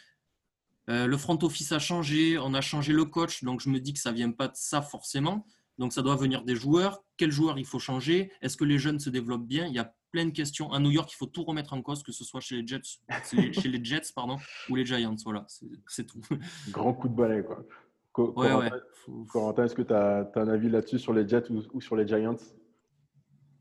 [0.89, 3.93] euh, le front office a changé, on a changé le coach, donc je me dis
[3.93, 5.47] que ça vient pas de ça forcément.
[5.79, 7.03] Donc ça doit venir des joueurs.
[7.17, 8.31] Quels joueurs il faut changer?
[8.43, 9.67] Est-ce que les jeunes se développent bien?
[9.69, 10.73] Y a plein de questions.
[10.73, 13.01] À New York, il faut tout remettre en cause, que ce soit chez les Jets,
[13.53, 14.37] chez les Jets pardon,
[14.69, 15.15] ou les Giants.
[15.25, 15.47] Voilà,
[15.87, 16.21] c'est tout.
[16.71, 17.65] Grand coup de balai, quoi.
[18.13, 22.37] Corentin, est-ce que tu as, un avis là-dessus sur les Jets ou, sur les Giants?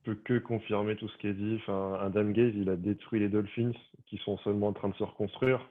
[0.06, 1.58] Je peux que confirmer tout ce qui est dit.
[1.62, 3.74] Enfin, Adam Gaze, il a détruit les Dolphins
[4.08, 5.70] qui sont seulement en train de se reconstruire.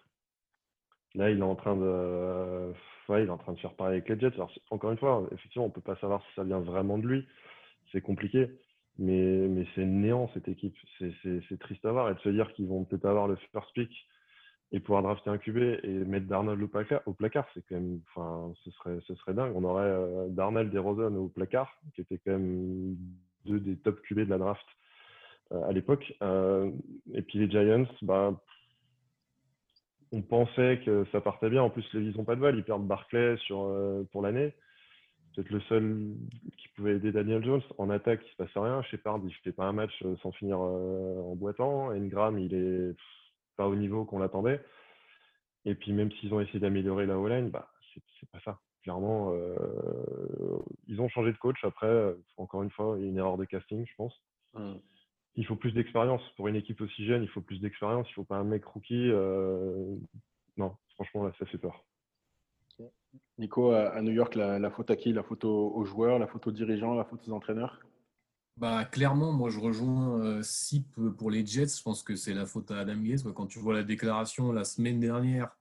[1.14, 2.72] Là, il est en train de,
[3.08, 4.34] il est en train de faire pareil avec les Jets.
[4.34, 7.06] Alors, encore une fois, effectivement, on ne peut pas savoir si ça vient vraiment de
[7.06, 7.26] lui.
[7.90, 8.48] C'est compliqué.
[8.98, 10.76] Mais, mais c'est néant cette équipe.
[10.98, 12.10] C'est triste à voir.
[12.10, 13.90] Et de se dire qu'ils vont peut-être avoir le first pick
[14.72, 18.00] et pouvoir drafter un QB et mettre Darnold au placard, au placard c'est quand même,
[18.08, 19.52] enfin, ce serait, ce serait dingue.
[19.54, 22.96] On aurait euh, Darnold au placard, qui étaient quand même
[23.46, 24.66] deux des top QB de la draft
[25.52, 26.12] euh, à l'époque.
[26.22, 26.70] Euh,
[27.14, 28.38] et puis les Giants, bah,
[30.12, 31.62] on pensait que ça partait bien.
[31.62, 32.56] En plus, les ils n'ont pas de balle.
[32.56, 33.74] Ils perdent Barclay sur,
[34.10, 34.52] pour l'année
[35.38, 36.16] peut-être le seul
[36.56, 37.62] qui pouvait aider Daniel Jones.
[37.78, 38.82] En attaque, il ne se passe rien.
[38.82, 41.92] Shepard, il ne fait pas un match euh, sans finir euh, en boitant.
[41.92, 42.96] Engram, il est
[43.56, 44.60] pas au niveau qu'on l'attendait.
[45.64, 48.58] Et puis, même s'ils ont essayé d'améliorer la O-line, bah, c'est pas ça.
[48.82, 51.62] Clairement, euh, ils ont changé de coach.
[51.62, 54.14] Après, encore une fois, une erreur de casting, je pense.
[54.54, 54.74] Mmh.
[55.36, 56.22] Il faut plus d'expérience.
[56.36, 58.08] Pour une équipe aussi jeune, il faut plus d'expérience.
[58.08, 59.10] Il ne faut pas un mec rookie.
[60.56, 61.84] non, franchement, là, ça fait peur.
[63.38, 65.12] Nico, à New York, la, faute à qui?
[65.12, 67.80] La faute aux, joueurs, la faute aux dirigeants, la faute aux entraîneurs?
[68.56, 71.76] Bah, clairement, moi je rejoins euh, SIP pour les Jets.
[71.78, 73.22] Je pense que c'est la faute à Adam Gaze.
[73.34, 75.56] Quand tu vois la déclaration la semaine dernière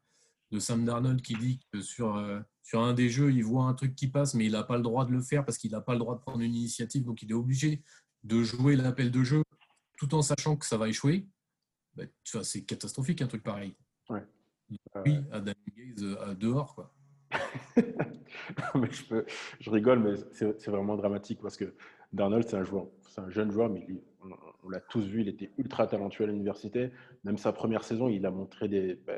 [0.52, 3.76] de Sam Darnold qui dit que sur, euh, sur un des jeux, il voit un
[3.76, 5.82] truc qui passe, mais il n'a pas le droit de le faire parce qu'il n'a
[5.82, 7.04] pas le droit de prendre une initiative.
[7.04, 7.84] Donc il est obligé
[8.24, 9.44] de jouer l'appel de jeu
[10.00, 11.28] tout en sachant que ça va échouer.
[11.96, 13.76] Bah, c'est catastrophique un truc pareil.
[14.10, 16.74] Oui, Adam Gaze euh, dehors.
[16.74, 16.92] Quoi.
[19.60, 21.74] je, rigole, mais c'est vraiment dramatique parce que
[22.14, 23.86] Darnold, c'est un joueur, c'est un jeune joueur, mais
[24.64, 26.92] on, l'a tous vu, il était ultra talentueux à l'université.
[27.24, 29.14] Même sa première saison, il a montré des bah,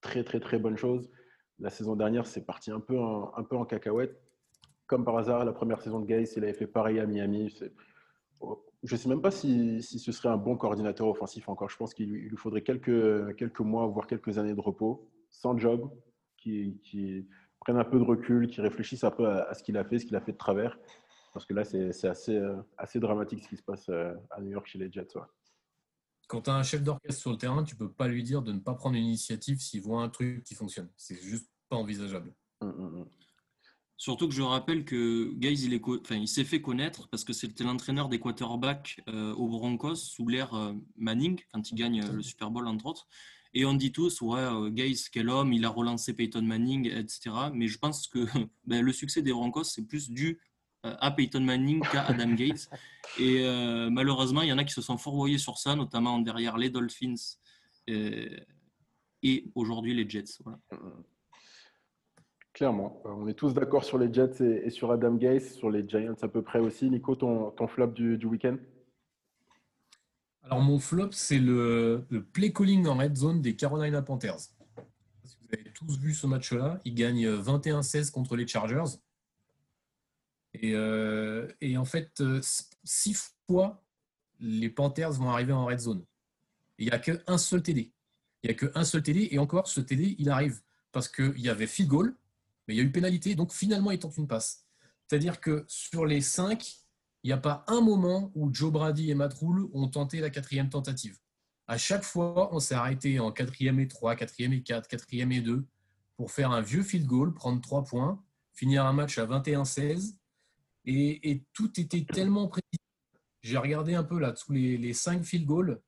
[0.00, 1.10] très très très bonnes choses.
[1.58, 4.20] La saison dernière, c'est parti un peu en, un peu en cacahuète.
[4.86, 7.54] Comme par hasard, la première saison de Gaze, il avait fait pareil à Miami.
[8.40, 11.68] Oh, je ne sais même pas si, si, ce serait un bon coordinateur offensif encore.
[11.68, 15.90] Je pense qu'il lui faudrait quelques, quelques mois, voire quelques années de repos, sans job,
[16.36, 16.80] qui
[17.60, 20.06] prennent un peu de recul, qui réfléchissent un peu à, ce qu'il a fait, ce
[20.06, 20.78] qu'il a fait de travers.
[21.32, 24.50] Parce que là, c'est assez, euh, assez dramatique ce qui se passe euh, à New
[24.50, 25.14] York chez les Jets.
[26.26, 28.52] Quand tu as un chef d'orchestre sur le terrain, tu peux pas lui dire de
[28.52, 30.88] ne pas prendre une initiative s'il voit un truc qui fonctionne.
[30.96, 32.34] C'est juste pas envisageable.
[32.60, 33.08] Hum, hum, hum.
[33.96, 38.08] Surtout que je rappelle que Guys, il, enfin, s'est fait connaître parce que c'était l'entraîneur
[38.08, 40.52] des quarterbacks euh, aux Broncos sous l'ère
[40.96, 43.08] Manning, quand il gagne le Super Bowl, entre autres.
[43.54, 47.30] Et on dit tous, ouais, euh, Gaze, quel homme, il a relancé Peyton Manning, etc.
[47.52, 48.18] Mais je pense que
[48.66, 50.38] ben, le succès des Broncos, c'est plus dû
[50.86, 52.68] euh, à Peyton Manning qu'à Adam Gates.
[53.18, 56.56] Et euh, malheureusement, il y en a qui se sont fourvoyés sur ça, notamment derrière
[56.58, 57.14] les Dolphins
[59.22, 60.42] et aujourd'hui les Jets.
[62.52, 66.16] Clairement, on est tous d'accord sur les Jets et, sur Adam Gates, sur les Giants
[66.20, 66.90] à peu près aussi.
[66.90, 68.58] Nico, ton, ton flop du, du week-end?
[70.42, 74.50] Alors, mon flop, c'est le, play calling en red zone des Carolina Panthers.
[74.76, 76.80] Vous avez tous vu ce match-là.
[76.84, 78.96] Ils gagnent 21-16 contre les Chargers.
[80.54, 82.40] Et, euh, en fait, euh,
[82.84, 83.82] six fois,
[84.40, 86.04] les Panthers vont arriver en red zone.
[86.78, 87.92] Il n'y a qu'un seul TD.
[88.42, 89.28] Il n'y a qu'un seul TD.
[89.30, 90.60] Et encore, ce TD, il arrive
[90.92, 92.16] parce qu'il y avait field goal,
[92.66, 93.34] mais il y a eu pénalité.
[93.34, 94.64] Donc, finalement, il tente une passe.
[95.06, 96.76] C'est-à-dire que sur les cinq,
[97.28, 100.30] il n'y a pas un moment où Joe Brady et Matt Rule ont tenté la
[100.30, 101.18] quatrième tentative.
[101.66, 105.42] À chaque fois, on s'est arrêté en quatrième et 3, quatrième et 4, quatrième et
[105.42, 105.66] 2
[106.16, 110.14] pour faire un vieux field goal, prendre trois points, finir un match à 21-16.
[110.86, 112.80] Et, tout était tellement précis.
[113.42, 115.82] J'ai regardé un peu là, tous les, les cinq field goals.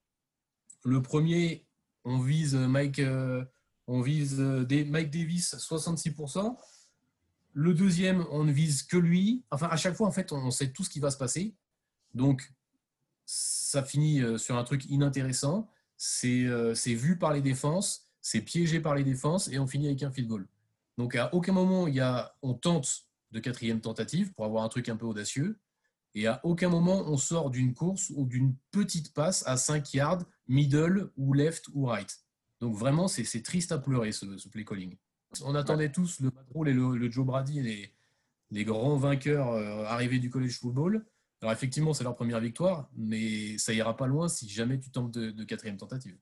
[0.85, 1.67] Le premier,
[2.05, 3.43] on vise Mike, euh,
[3.87, 6.55] on vise euh, Mike Davis 66%.
[7.53, 9.45] Le deuxième, on ne vise que lui.
[9.51, 11.55] Enfin, à chaque fois, en fait, on sait tout ce qui va se passer.
[12.15, 12.53] Donc,
[13.27, 15.69] ça finit euh, sur un truc inintéressant.
[16.25, 20.03] Euh, c'est vu par les défenses, c'est piégé par les défenses et on finit avec
[20.03, 20.49] un field goal.
[20.99, 24.69] Donc, à aucun moment, il y a, on tente de quatrième tentative pour avoir un
[24.69, 25.59] truc un peu audacieux.
[26.15, 30.25] Et à aucun moment, on sort d'une course ou d'une petite passe à 5 yards,
[30.49, 32.19] middle ou left ou right.
[32.61, 34.97] Donc, vraiment, c'est triste à pleurer ce, ce play calling.
[35.45, 37.93] On attendait tous le Madroul et le, Joe Brady, les,
[38.51, 41.05] les grands vainqueurs euh, arrivés du college football.
[41.41, 45.13] Alors effectivement, c'est leur première victoire, mais ça ira pas loin si jamais tu tentes
[45.13, 46.17] de, quatrième tentative.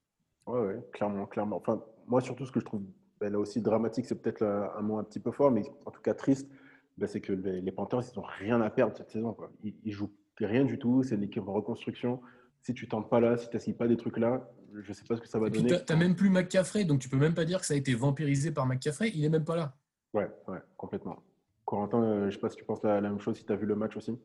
[0.46, 1.56] Oui, ouais, clairement, clairement.
[1.56, 2.82] Enfin, moi, surtout, ce que je trouve
[3.20, 6.00] ben, là aussi dramatique, c'est peut-être un mot un petit peu fort, mais en tout
[6.00, 6.48] cas triste,
[6.96, 9.32] ben, c'est que les, Panthers, ils n'ont rien à perdre cette saison.
[9.32, 9.50] Quoi.
[9.64, 12.20] Ils, ils jouent rien du tout, c'est une équipe en reconstruction.
[12.60, 15.04] Si tu tentes pas là, si tu n'essayes pas des trucs là, je ne sais
[15.04, 15.68] pas ce que ça va donner.
[15.68, 17.94] Tu n'as même plus McCaffrey, donc tu peux même pas dire que ça a été
[17.94, 19.10] vampirisé par McCaffrey.
[19.14, 19.74] Il n'est même pas là.
[20.14, 21.22] Ouais, ouais, complètement.
[21.64, 23.56] Corentin, euh, je ne sais pas si tu penses la, même chose, si tu as
[23.56, 24.18] vu le match aussi.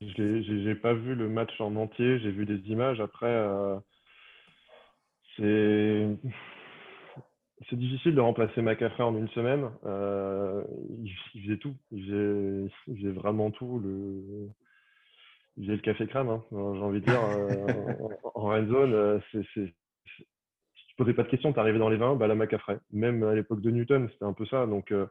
[0.00, 3.00] Je n'ai pas vu le match en entier, j'ai vu des images.
[3.00, 3.76] Après, euh,
[5.36, 6.08] c'est
[7.70, 9.70] c'est difficile de remplacer McCaffrey en une semaine.
[9.86, 10.64] Euh,
[11.02, 11.74] il, faisait tout.
[11.92, 13.78] Il faisait, il faisait, vraiment tout.
[13.78, 14.48] Le,
[15.58, 17.22] j'ai le café crème, hein, j'ai envie de dire.
[17.22, 19.72] Euh, en, red zone, euh, c'est, si
[20.88, 22.78] tu posais pas de questions, tu arrivais dans les 20, bah, la McCaffrey.
[22.92, 24.66] Même à l'époque de Newton, c'était un peu ça.
[24.66, 25.06] Donc, euh,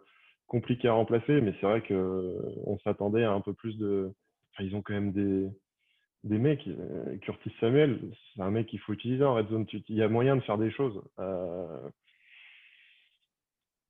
[0.47, 4.11] compliqué à remplacer, mais c'est vrai qu'on s'attendait à un peu plus de.
[4.53, 5.47] Enfin, ils ont quand même des,
[6.23, 6.67] des mecs.
[7.21, 7.99] Curtis Samuel,
[8.35, 9.65] c'est un mec qu'il faut utiliser en red zone.
[9.71, 11.01] Il y a moyen de faire des choses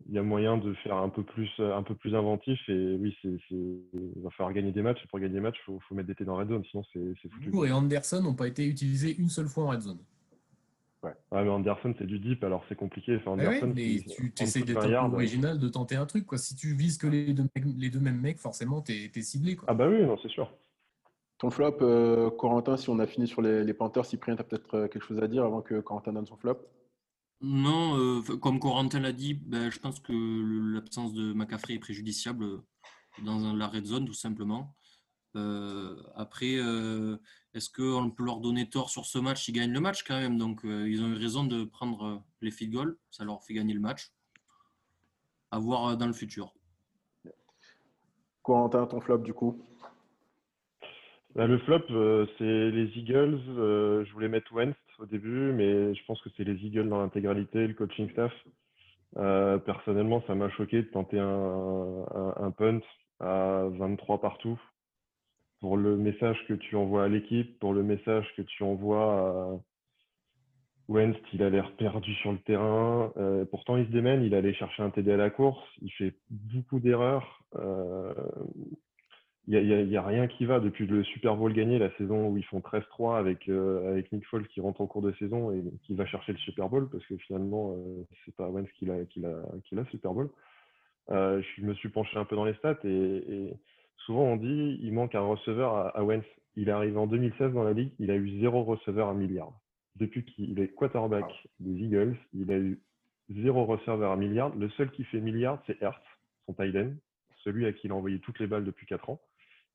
[0.07, 2.59] il y a moyen de faire un peu plus, euh, un peu plus inventif.
[2.67, 5.03] Et oui, c'est, il va falloir gagner des matchs.
[5.03, 7.29] Et pour gagner des matchs, il faut, mettre des T dans red zone, sinon c'est,
[7.29, 7.51] foutu.
[7.51, 9.99] Moore et Anderson n'ont pas été utilisés une seule fois en red zone.
[11.03, 11.11] Ouais.
[11.31, 13.17] mais Anderson, c'est du deep, alors c'est compliqué.
[13.17, 16.25] Enfin, Anderson, mais tu essayes d'être un peu original, de tenter un truc.
[16.25, 16.37] Quoi.
[16.37, 19.55] Si tu vises que les deux, les deux mêmes mecs, forcément, tu es, ciblé.
[19.55, 19.65] Quoi.
[19.69, 20.49] Ah bah oui, non, c'est sûr.
[21.39, 24.45] Ton flop, euh, Corentin, si on a fini sur les, les Panthers, Cyprien, tu as
[24.45, 26.57] peut-être euh, quelque chose à dire avant que Corentin donne son flop?
[27.41, 30.13] Non, euh, comme Corentin l'a dit, ben, je pense que
[30.73, 32.61] l'absence de McCaffrey est préjudiciable
[33.23, 34.75] dans la red zone, tout simplement.
[35.35, 37.17] Euh, après, euh,
[37.53, 39.47] est-ce qu'on peut leur donner tort sur ce match?
[39.49, 42.73] Ils gagnent le match quand même, donc ils ont eu raison de prendre les field
[42.73, 42.97] goals.
[43.11, 44.13] Ça leur fait gagner le match.
[45.51, 46.53] À voir dans le futur.
[48.41, 49.61] Corentin, ton flop du coup
[51.35, 51.83] bah, Le flop,
[52.37, 53.41] c'est les Eagles.
[53.47, 57.67] je voulais mettre Wentz au début, mais je pense que c'est les Eagles dans l'intégralité,
[57.67, 58.33] le coaching staff.
[59.17, 62.05] Euh, personnellement, ça m'a choqué de tenter un,
[62.37, 62.79] un, punt
[63.19, 64.59] à 23 partout.
[65.59, 69.59] Pour le message que tu envoies à l'équipe, pour le message que tu envoies à
[70.89, 73.13] Wentz, il a l'air perdu sur le terrain.
[73.17, 75.63] Euh, pourtant, il se démène, il allait chercher un TD à la course.
[75.81, 77.43] Il fait beaucoup d'erreurs.
[77.55, 78.13] Euh,
[79.47, 82.37] il n'y a, a, rien qui va depuis le Super Bowl gagné, la saison où
[82.37, 85.61] ils font 13-3 avec, euh, avec Nick Foles qui rentre en cours de saison et
[85.83, 89.03] qui va chercher le Super Bowl parce que finalement, euh, c'est pas Wentz qui l'a
[89.05, 89.21] qui
[89.65, 90.29] qui le Super Bowl.
[91.11, 93.53] Euh, je me suis penché un peu dans les stats et,
[93.97, 96.25] souvent on dit il manque un receveur à, à, Wentz.
[96.55, 99.51] Il est arrivé en 2016 dans la ligue, il a eu zéro receveur à milliard.
[99.97, 101.25] Depuis qu'il est quarterback
[101.59, 102.79] des Eagles, il a eu
[103.29, 104.55] zéro receveur à milliard.
[104.55, 106.01] Le seul qui fait milliard, c'est Hertz,
[106.45, 106.91] son tight end,
[107.43, 109.19] celui à qui il a envoyé toutes les balles depuis 4 ans.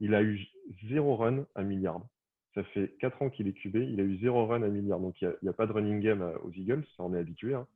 [0.01, 0.47] Il a eu
[0.89, 2.01] zéro run à milliard.
[2.55, 5.01] Ça fait 4 ans qu'il est QB, il a eu zéro run à milliard.
[5.01, 7.55] Donc il n'y a, pas de running game euh, aux Eagles, ça on est habitué.
[7.55, 7.67] Hein.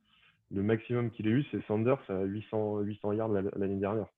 [0.50, 4.08] Le maximum qu'il a eu, c'est Sanders à 800, 800 yards l'année dernière.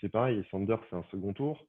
[0.00, 1.66] C'est pareil, Sanders, c'est un second tour.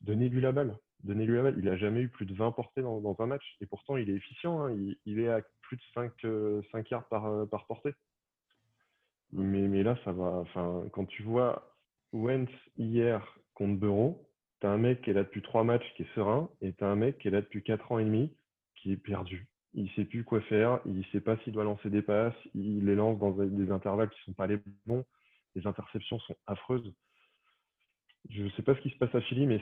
[0.00, 0.76] Donnez-lui la balle.
[1.04, 1.54] Donnez-lui la balle.
[1.58, 3.56] Il n'a jamais eu plus de 20 portées dans, un match.
[3.60, 4.64] Et pourtant, il est efficient.
[4.64, 4.76] Hein.
[5.04, 7.94] Il, est à plus de 5, 5 euh, yards par, euh, portée.
[9.32, 10.24] Mais, mais là, ça va.
[10.24, 11.76] Enfin, quand tu vois
[12.12, 14.27] Wentz hier contre Bureau,
[14.60, 16.84] tu as un mec qui est là depuis trois matchs qui est serein et tu
[16.84, 18.32] as un mec qui est là depuis quatre ans et demi
[18.76, 19.48] qui est perdu.
[19.74, 22.94] Il sait plus quoi faire, il sait pas s'il doit lancer des passes, il les
[22.94, 25.04] lance dans des intervalles qui sont pas les bons,
[25.54, 26.92] les interceptions sont affreuses.
[28.30, 29.60] Je ne sais pas ce qui se passe à Philly, mais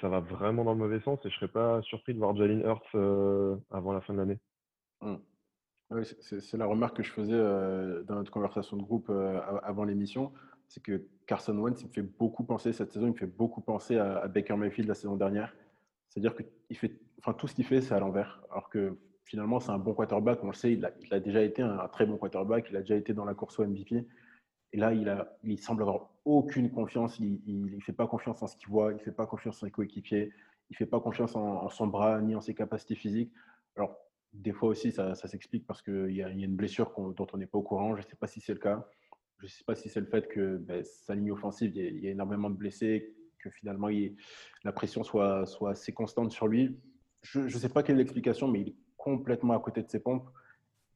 [0.00, 2.62] ça va vraiment dans le mauvais sens et je serais pas surpris de voir Jalen
[2.62, 4.38] Hurts euh, avant la fin de l'année.
[5.02, 5.16] Mmh.
[5.90, 9.84] Oui, c'est la remarque que je faisais euh, dans notre conversation de groupe euh, avant
[9.84, 10.32] l'émission.
[10.68, 13.60] C'est que Carson Wentz, il me fait beaucoup penser cette saison, il me fait beaucoup
[13.60, 15.54] penser à, Baker Mayfield la saison dernière.
[16.08, 16.98] C'est-à-dire que fait,
[17.36, 18.42] tout ce qu'il fait, c'est à l'envers.
[18.50, 20.42] Alors que finalement, c'est un bon quarterback.
[20.42, 22.68] On le sait, il a, déjà été un, très bon quarterback.
[22.70, 24.06] Il a déjà été dans la course au MVP.
[24.72, 24.94] Et là,
[25.44, 27.18] il semble avoir aucune confiance.
[27.20, 28.92] Il ne fait pas confiance en ce qu'il voit.
[28.92, 30.32] Il ne fait pas confiance en ses coéquipiers.
[30.70, 33.32] Il ne fait pas confiance en, son bras ni en ses capacités physiques.
[33.76, 33.98] Alors,
[34.32, 37.58] des fois aussi, ça, s'explique parce qu'il y, a une blessure dont on n'est pas
[37.58, 37.96] au courant.
[37.96, 38.88] Je ne sais pas si c'est le cas.
[39.38, 42.08] Je ne sais pas si c'est le fait que ben, sa ligne offensive, il y,
[42.08, 43.88] a, énormément de blessés, que finalement
[44.64, 46.76] la pression soit, assez constante sur lui.
[47.22, 50.00] Je ne sais pas quelle est l'explication, mais il est complètement à côté de ses
[50.00, 50.28] pompes.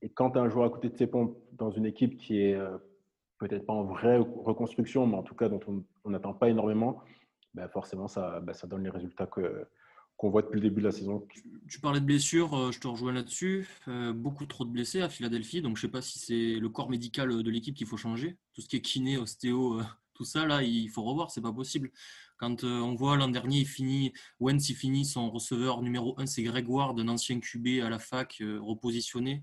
[0.00, 2.76] Et quand un joueur à côté de ses pompes dans une équipe qui est euh,
[3.38, 5.60] peut-être pas en vraie reconstruction, mais en tout cas dont
[6.04, 7.02] on n'attend pas énormément,
[7.54, 8.06] ben forcément
[8.42, 9.66] ben ça donne les résultats que,
[10.16, 11.26] qu'on voit depuis le début de la saison.
[11.68, 13.68] Tu, parlais de blessures, euh, je te rejoins là-dessus.
[13.88, 16.68] Euh, beaucoup trop de blessés à Philadelphie, donc je ne sais pas si c'est le
[16.68, 18.36] corps médical de l'équipe qu'il faut changer.
[18.54, 19.82] Tout ce qui est kiné, ostéo, euh,
[20.14, 21.90] tout ça, là, il faut revoir, c'est pas possible.
[22.36, 26.42] Quand on voit l'an dernier, il finit, Wentz, il finit son receveur numéro 1, c'est
[26.42, 29.42] Greg Ward, un ancien QB à la fac, repositionné.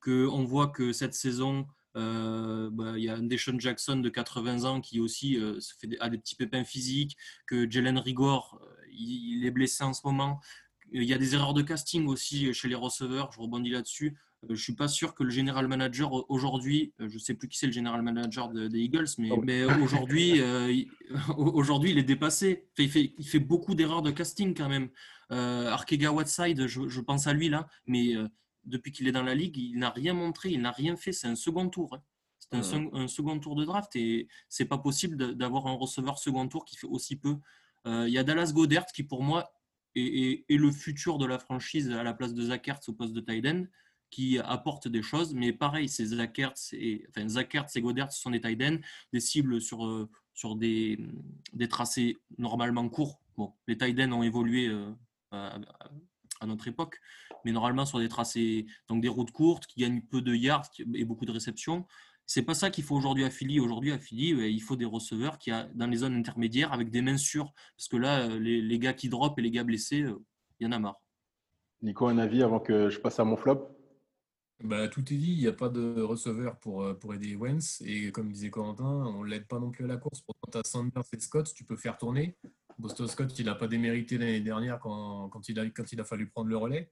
[0.00, 4.80] Que on voit que cette saison, bah, il y a Deshaun Jackson de 80 ans
[4.80, 8.60] qui aussi se fait a des petits pépins physiques, que Jalen Rigor
[8.92, 10.40] il est blessé en ce moment.
[10.92, 14.16] Il y a des erreurs de casting aussi chez les receveurs, je rebondis là-dessus.
[14.44, 17.34] Euh, je ne suis pas sûr que le général manager aujourd'hui, euh, je ne sais
[17.34, 19.40] plus qui c'est le général manager des Eagles, mais, oh.
[19.42, 20.72] mais aujourd'hui, euh,
[21.36, 22.66] aujourd'hui, il est dépassé.
[22.78, 24.88] Il fait, il fait beaucoup d'erreurs de casting quand même.
[25.30, 28.14] Euh, Arkega Whiteside, je, pense à lui là, mais
[28.64, 31.12] depuis qu'il est dans la ligue, il n'a rien montré, il n'a rien fait.
[31.12, 31.94] C'est un second tour.
[31.94, 32.02] Hein.
[32.38, 36.46] C'est un, un, second tour de draft et c'est pas possible d'avoir un receveur second
[36.48, 37.36] tour qui fait aussi peu.
[37.86, 39.52] Euh, il y a Dallas Godert qui, pour moi,
[39.94, 43.46] est, le futur de la franchise à la place de Zach au poste de tight
[44.10, 45.34] qui apporte des choses.
[45.34, 46.38] Mais pareil, c'est Zach
[46.72, 50.98] et, enfin, Zach et Godert sont des tight des cibles sur, euh, sur des,
[51.52, 53.20] des, tracés normalement courts.
[53.36, 54.92] Bon, les tight ont évolué euh,
[56.42, 57.00] à, notre époque,
[57.44, 61.04] mais normalement sur des tracés, donc des routes courtes qui gagnent peu de yards et
[61.04, 61.86] beaucoup de réceptions.
[62.26, 63.60] C'est pas ça qu'il faut aujourd'hui à Philly.
[63.60, 67.02] Aujourd'hui à Philly, il faut des receveurs qui a dans les zones intermédiaires avec des
[67.02, 67.52] mains sûres.
[67.76, 70.24] Parce que là, euh, les, gars qui drop et les gars blessés, euh,
[70.60, 71.02] il y en a marre.
[71.82, 73.68] Nico, un avis avant que je passe à mon flop?
[74.62, 77.82] Bah, tout est dit, il n'y a pas de receveur pour, euh, pour aider Wentz.
[77.84, 80.20] Et comme disait Corentin, on ne l'aide pas non plus à la course.
[80.20, 82.36] Pourtant, tu as Sanders et Scott, tu peux faire tourner.
[82.78, 86.04] Boston Scott, il n'a pas démérité l'année dernière quand, quand, il a, quand il a
[86.04, 86.90] fallu prendre le relais.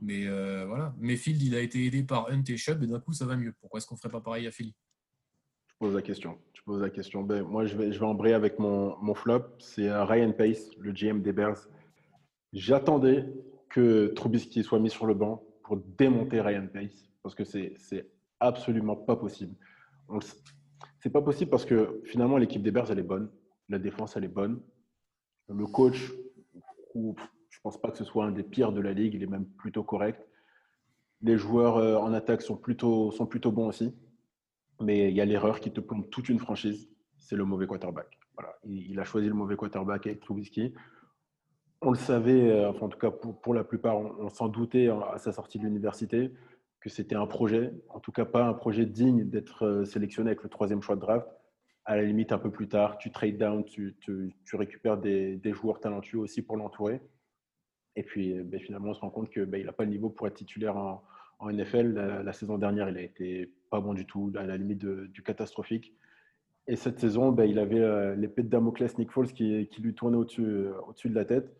[0.00, 3.12] Mais euh, voilà, Mayfield, il a été aidé par Hunt et Chubb, et d'un coup,
[3.12, 3.52] ça va mieux.
[3.60, 4.74] Pourquoi est-ce qu'on ne ferait pas pareil à Philly
[5.68, 6.38] Je pose la question.
[6.54, 7.22] Je pose la question.
[7.22, 9.44] Ben, moi, je vais, je vais embrayer avec mon, mon flop.
[9.58, 11.68] C'est euh, Ryan Pace, le GM des Bears.
[12.52, 13.26] J'attendais
[13.68, 17.76] que Trubisky soit mis sur le banc pour démonter Ryan Pace, parce que c'est
[18.40, 19.54] absolument pas possible.
[20.98, 23.30] C'est pas possible parce que finalement, l'équipe des Bears, elle est bonne.
[23.68, 24.60] La défense, elle est bonne.
[25.54, 26.12] Le coach,
[26.94, 27.12] je ne
[27.62, 29.14] pense pas que ce soit un des pires de la ligue.
[29.14, 30.26] Il est même plutôt correct.
[31.22, 33.12] Les joueurs euh, en attaque sont plutôt,
[33.46, 33.94] bons aussi.
[34.80, 36.88] Mais il y a l'erreur qui te plombe toute une franchise.
[37.18, 38.18] C'est le mauvais quarterback.
[38.64, 40.72] Il, a choisi le mauvais quarterback avec Trubisky.
[41.82, 45.32] On le savait, euh, en tout cas pour, la plupart, on, s'en doutait à sa
[45.32, 46.32] sortie de l'université
[46.80, 50.42] que c'était un projet, en tout cas pas un projet digne d'être euh, sélectionné avec
[50.42, 51.28] le troisième choix de draft.
[51.84, 53.96] À la limite, un peu plus tard, tu trade down, tu,
[54.52, 57.00] récupères des, joueurs talentueux aussi pour l'entourer.
[57.96, 60.10] Et puis euh, ben, finalement, on se rend compte qu'il ben, n'a pas le niveau
[60.10, 61.02] pour être titulaire en,
[61.42, 61.94] NFL.
[62.22, 65.94] La, saison dernière, il a été pas bon du tout, à la limite du catastrophique.
[66.66, 70.16] Et cette saison, ben, il avait euh, l'épée de Damoclès Nick Foles qui, lui tournait
[70.16, 71.52] au-dessus euh, au de la tête.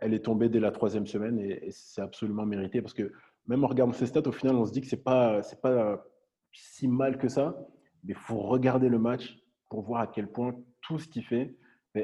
[0.00, 3.12] Elle est tombée dès la troisième semaine et, c'est absolument mérité parce que
[3.46, 6.04] même en regardant ses stats, au final, on se dit que ce n'est pas, pas
[6.52, 7.56] si mal que ça.
[8.02, 9.38] Mais il faut regarder le match
[9.68, 11.56] pour voir à quel point tout ce qu'il fait,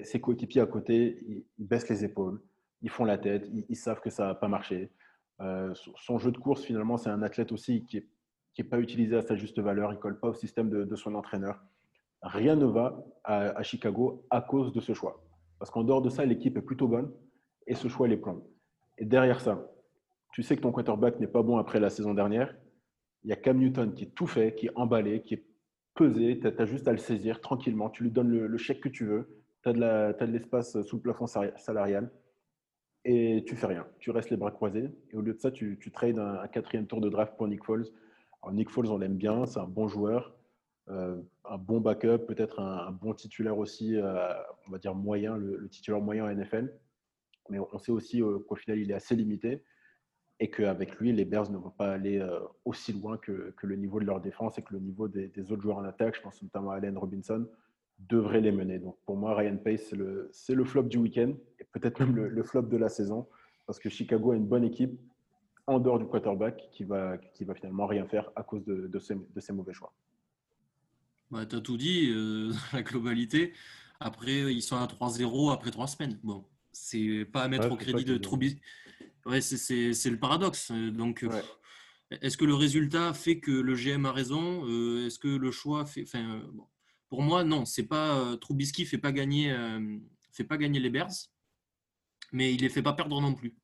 [0.02, 2.40] ses coéquipiers à côté, ils baissent les épaules
[2.82, 4.90] ils font la tête, ils, savent que ça n'a pas marché.
[5.40, 8.04] Euh, son jeu de course, finalement, c'est un athlète aussi qui n'est
[8.58, 11.14] est pas utilisé à sa juste valeur, il ne colle pas au système de, son
[11.14, 11.62] entraîneur.
[12.22, 15.24] Rien ne va à, Chicago à cause de ce choix.
[15.58, 17.12] Parce qu'en dehors de ça, l'équipe est plutôt bonne
[17.66, 18.42] et ce choix les plombe.
[18.98, 19.64] Et derrière ça,
[20.32, 22.54] tu sais que ton quarterback n'est pas bon après la saison dernière.
[23.22, 25.44] Il y a Cam Newton qui est tout fait, qui est emballé, qui est
[25.94, 26.38] pesé.
[26.38, 27.90] Tu as, juste à le saisir tranquillement.
[27.90, 29.42] Tu lui donnes le, chèque que tu veux.
[29.62, 32.10] Tu as de l'espace sous le plafond salarial
[33.04, 33.86] et tu fais rien.
[33.98, 34.90] Tu restes les bras croisés.
[35.10, 37.64] Et au lieu de ça, tu, tu trades un, quatrième tour de draft pour Nick
[37.64, 37.86] Foles.
[38.42, 40.34] Alors, Nick Foles, on l'aime bien, c'est un bon joueur,
[40.88, 44.32] euh, un bon backup, peut-être un, bon titulaire aussi, euh,
[44.66, 46.72] on va dire moyen, le, titulaire moyen en NFL.
[47.50, 49.62] Mais on sait aussi qu'au final, il est assez limité
[50.42, 52.20] et qu'avec lui, les Bears ne vont pas aller
[52.64, 55.52] aussi loin que, que, le niveau de leur défense et que le niveau des, des,
[55.52, 57.46] autres joueurs en attaque, je pense notamment à Allen Robinson,
[58.08, 58.80] devrait les mener.
[58.80, 62.42] Donc pour moi, Ryan Pace, c'est le, le, flop du week-end et peut-être même le,
[62.42, 63.28] flop de la saison
[63.66, 64.98] parce que Chicago a une bonne équipe
[65.68, 68.98] en dehors du quarterback qui va, qui va finalement rien faire à cause de, de,
[68.98, 69.92] ces, de ces, mauvais choix.
[71.30, 73.52] Bah, tu as tout dit, euh, la globalité.
[74.00, 76.18] Après, ils sont à 3-0 après trois semaines.
[76.24, 78.60] Bon, c'est pas à mettre au crédit de Trubisky.
[79.26, 80.72] Ouais, c'est le paradoxe.
[80.72, 81.24] Donc,
[82.20, 84.66] est-ce que le résultat fait que le GM a raison?
[84.68, 86.02] Euh, Est-ce que le choix fait.
[86.02, 86.66] Enfin, euh, bon.
[87.08, 89.98] Pour moi, non, c'est pas euh, Trubisky fait pas gagner, euh,
[90.32, 91.12] fait pas gagner les Bears,
[92.32, 93.54] mais il les fait pas perdre non plus.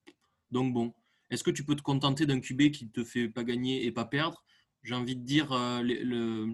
[0.50, 0.92] Donc bon,
[1.30, 4.04] est-ce que tu peux te contenter d'un QB qui te fait pas gagner et pas
[4.04, 4.44] perdre?
[4.82, 6.48] J'ai envie de dire, euh, le,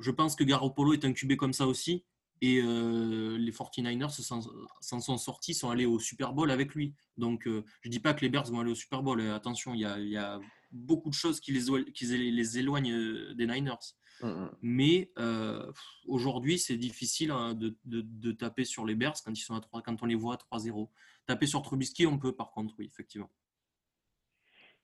[0.00, 2.04] je pense que Garoppolo est un QB comme ça aussi.
[2.40, 6.94] Et les 49ers s'en sont sortis, sont allés au Super Bowl avec lui.
[7.16, 7.50] Donc, je
[7.84, 9.20] ne dis pas que les Bears vont aller au Super Bowl.
[9.20, 13.96] Attention, il y a, beaucoup de choses qui les, qui les éloignent des Niners.
[14.22, 14.50] Mm, mm.
[14.62, 15.70] Mais euh,
[16.06, 19.82] aujourd'hui, c'est difficile hein, de, de, taper sur les Bears quand, ils sont à 3,
[19.82, 20.88] quand on les voit à 3-0.
[21.26, 23.30] Taper sur Trubisky, on peut par contre, oui, effectivement.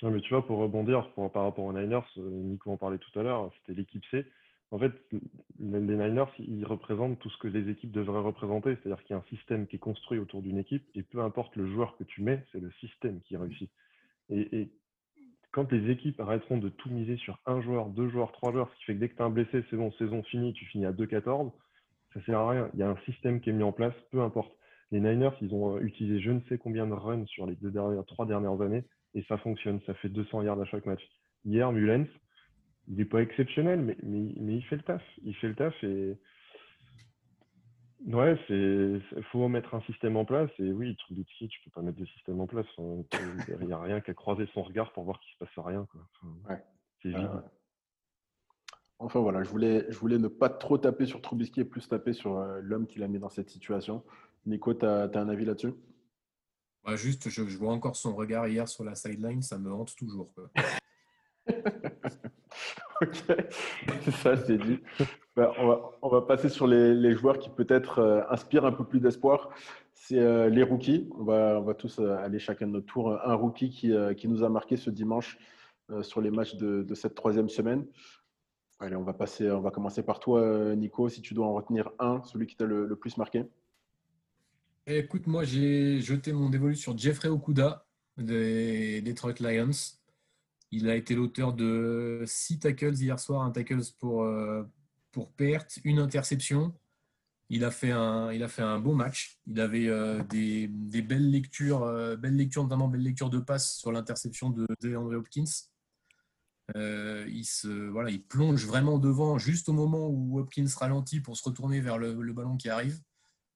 [0.03, 3.19] Non, mais tu vois, pour rebondir par rapport aux Niners, euh, Nico en parlait tout
[3.19, 4.27] à l'heure, c'était l'équipe C.
[4.71, 4.93] En fait,
[5.61, 8.77] les Niners, ils représentent tout ce que les équipes devraient représenter.
[8.77, 11.55] C'est-à-dire qu'il y a un système qui est construit autour d'une équipe et peu importe
[11.57, 13.71] le joueur que tu mets, c'est le système qui réussit.
[14.31, 14.71] Et,
[15.53, 18.79] quand les équipes arrêteront de tout miser sur un joueur, deux joueurs, trois joueurs, ce
[18.79, 20.85] qui fait que dès que tu as un blessé, c'est bon, saison finie, tu finis
[20.85, 21.53] à 2-14,
[22.13, 22.71] ça sert à rien.
[22.75, 24.53] Il y a un système qui est mis en place, peu importe.
[24.91, 27.71] Les Niners, ils ont euh, utilisé je ne sais combien de runs sur les deux
[27.71, 28.85] dernières, trois dernières années
[29.15, 29.81] et ça fonctionne.
[29.87, 31.03] Ça fait 200 yards à chaque match.
[31.45, 32.07] Hier, Mullens,
[32.89, 35.03] il n'est pas exceptionnel, mais, mais, mais, il fait le taf.
[35.23, 36.17] Il fait le taf et
[38.07, 41.99] Ouais, c'est faut mettre un système en place et oui, Trubisky, tu peux pas mettre
[41.99, 42.67] de système en place.
[42.77, 45.87] Il n'y a rien qu'à croiser son regard pour voir qu'il se passe rien.
[45.91, 46.59] Quoi.
[47.03, 47.15] C'est
[48.99, 52.13] Enfin voilà, je voulais, je voulais ne pas trop taper sur Trubisky et plus taper
[52.13, 54.05] sur euh, l'homme qui l'a mis dans cette situation.
[54.47, 55.75] Nico, tu as, un avis là-dessus?
[56.85, 60.33] Bah, Juste, je, vois encore son regard hier sur la sideline, ça me hante toujours.
[63.05, 64.81] ok, ça c'est dit.
[65.37, 65.53] Bah,
[66.03, 69.51] on, va, passer sur les, joueurs qui peut-être euh, inspirent un peu plus d'espoir.
[69.93, 71.09] C'est euh, les rookies.
[71.19, 73.19] On va, tous euh, aller chacun de notre tour.
[73.25, 75.39] Un rookie qui, nous a marqué ce dimanche
[76.03, 77.85] sur les matchs de, cette troisième semaine.
[78.79, 81.09] Allez, on va, passer, on va commencer par toi, Nico.
[81.09, 83.45] Si tu dois en retenir un, celui qui t'a le, plus marqué.
[84.87, 87.87] Écoute, moi j'ai jeté mon dévolu sur Jeffrey Okuda
[88.17, 89.71] des Detroit Lions.
[90.75, 94.29] Il a été l'auteur de six tackles hier soir, un tackles pour,
[95.13, 96.75] pour perte, une interception.
[97.51, 99.39] Il a fait un, il a fait un bon match.
[99.47, 103.93] Il avait euh, des, belles lectures, euh, belles lectures, notamment belles lectures de passe sur
[103.93, 105.45] l'interception de, DeAndre Hopkins.
[106.77, 111.37] Euh, il, se, voilà, il plonge vraiment devant juste au moment où Hopkins ralentit pour
[111.37, 112.99] se retourner vers le, ballon qui arrive.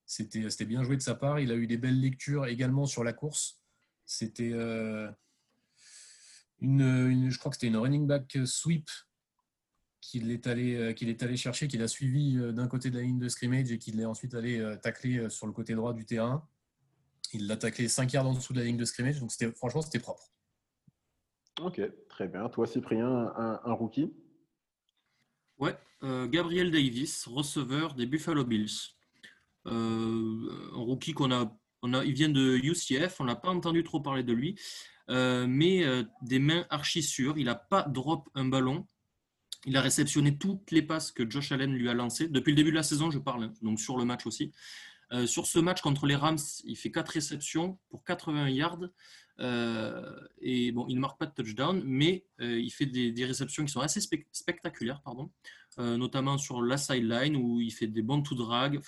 [0.05, 1.41] C'était bien joué de sa part.
[1.41, 3.61] Il a eu des belles lectures également sur la course.
[4.05, 4.53] C'était
[6.61, 8.89] une, je crois que c'était une running back sweep
[10.01, 12.97] qu'il est, allé, euh, qu'il est allé chercher, qu'il a suivi euh, d'un côté de
[12.97, 15.93] la ligne de scrimmage et qu'il est ensuite allé euh, tacler sur le côté droit
[15.93, 16.47] du terrain.
[17.33, 19.83] Il l'a taclé 5 yards en dessous de la ligne de scrimmage, donc c'était, franchement,
[19.83, 20.33] c'était propre.
[21.61, 22.49] Ok, très bien.
[22.49, 24.15] Toi, Cyprien, un, un rookie?
[25.59, 28.95] Ouais, Gabriel Davis, receveur des Buffalo Bills.
[29.65, 31.53] un rookie qu'on a,
[31.85, 34.59] il vient de UCF, on n'a pas entendu trop parler de lui,
[35.09, 35.85] mais
[36.23, 37.39] des mains archi sûres.
[37.39, 38.87] Il n'a pas drop un ballon.
[39.67, 42.29] Il a réceptionné toutes les passes que Josh Allen lui a lancées.
[42.29, 44.53] Depuis le début de la saison, je parle, hein, donc sur le match aussi.
[45.13, 48.81] Euh, sur ce match contre les Rams, il fait 4 réceptions pour 80 yards.
[49.41, 53.65] Euh, et bon, il ne marque pas de touchdown, mais euh, il fait des, réceptions
[53.65, 55.31] qui sont assez spectaculaires, pardon,
[55.79, 58.81] notamment sur la sideline où il fait des bons to drag.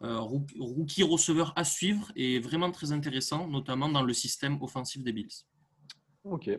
[0.00, 5.44] Rookie receveur à suivre et vraiment très intéressant, notamment dans le système offensif des Bills.
[6.24, 6.50] Ok.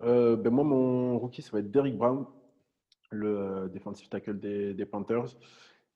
[0.00, 2.26] ben moi, mon rookie, ça va être Derrick Brown
[3.10, 5.36] le euh, defensive tackle des, Panthers.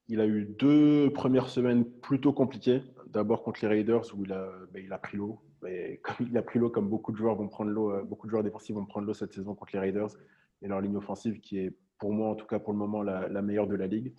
[0.07, 2.83] Il a eu deux premières semaines plutôt compliquées.
[3.07, 5.41] D'abord contre les Raiders où il a, ben, pris l'eau.
[6.19, 8.43] Il a pris l'eau, comme beaucoup de joueurs vont prendre l'eau, euh, beaucoup de joueurs
[8.43, 10.09] défensifs vont prendre l'eau cette saison contre les Raiders
[10.61, 13.41] et leur ligne offensive qui est pour moi en tout cas pour le moment la,
[13.41, 14.13] meilleure de la ligue.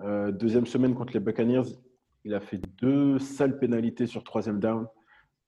[0.00, 1.62] Euh, deuxième semaine contre les Buccaneers,
[2.24, 4.86] il a fait deux sales pénalités sur troisième down.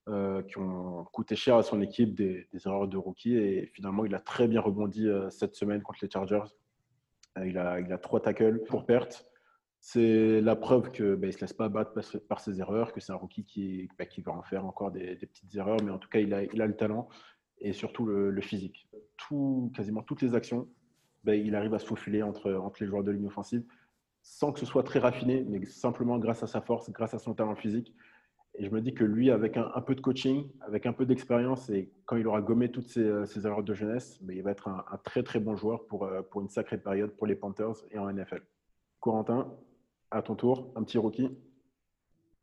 [0.09, 3.35] euh, qui ont coûté cher à son équipe des, erreurs de rookie.
[3.35, 6.45] Et finalement, il a très bien rebondi euh, cette semaine contre les Chargers.
[7.39, 9.27] Euh, il, a, il a trois tackles pour perte.
[9.81, 11.93] C'est la preuve qu'il ben, ne se laisse pas battre
[12.29, 15.17] par, ses erreurs, que c'est un rookie qui, ben, qui va en faire encore des,
[15.17, 17.09] petites erreurs, mais en tout cas, il a, il a le talent
[17.59, 18.89] et surtout le, physique.
[19.17, 20.69] Tout, quasiment toutes les actions,
[21.25, 23.65] ben, il arrive à se faufiler entre, entre les joueurs de ligne offensive
[24.27, 27.33] sans que ce soit très raffiné, mais simplement grâce à sa force, grâce à son
[27.33, 27.95] talent physique.
[28.57, 31.71] Et je me dis que lui, avec un, peu de coaching, avec un peu d'expérience,
[31.71, 34.69] et quand il aura gommé toutes ses, euh, erreurs de jeunesse, mais il va être
[34.69, 37.99] un, très très bon joueur pour, euh, pour une sacrée période pour les Panthers et
[37.99, 38.43] en NFL.
[38.99, 39.55] Corentin,
[40.11, 41.31] à ton tour, un petit rookie.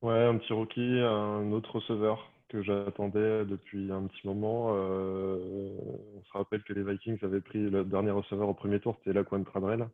[0.01, 4.69] Ouais, un petit rookie, un autre receveur que j'attendais depuis un petit moment.
[4.69, 5.75] Euh,
[6.15, 9.13] on se rappelle que les Vikings avaient pris le dernier receveur au premier tour, c'était
[9.13, 9.89] Laquan Tradrell.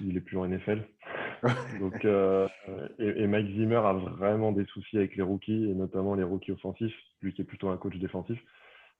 [0.00, 0.82] Il est plus en NFL.
[1.80, 2.48] Donc, euh,
[2.98, 6.94] et, Mike Zimmer a vraiment des soucis avec les rookies, et notamment les rookies offensifs,
[7.22, 8.38] lui qui est plutôt un coach défensif.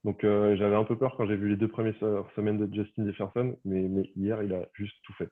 [0.05, 1.99] Donc euh, j'avais un peu peur quand j'ai vu les deux premières
[2.37, 5.29] semaines de Justin Jefferson, mais, mais hier, il a juste tout fait.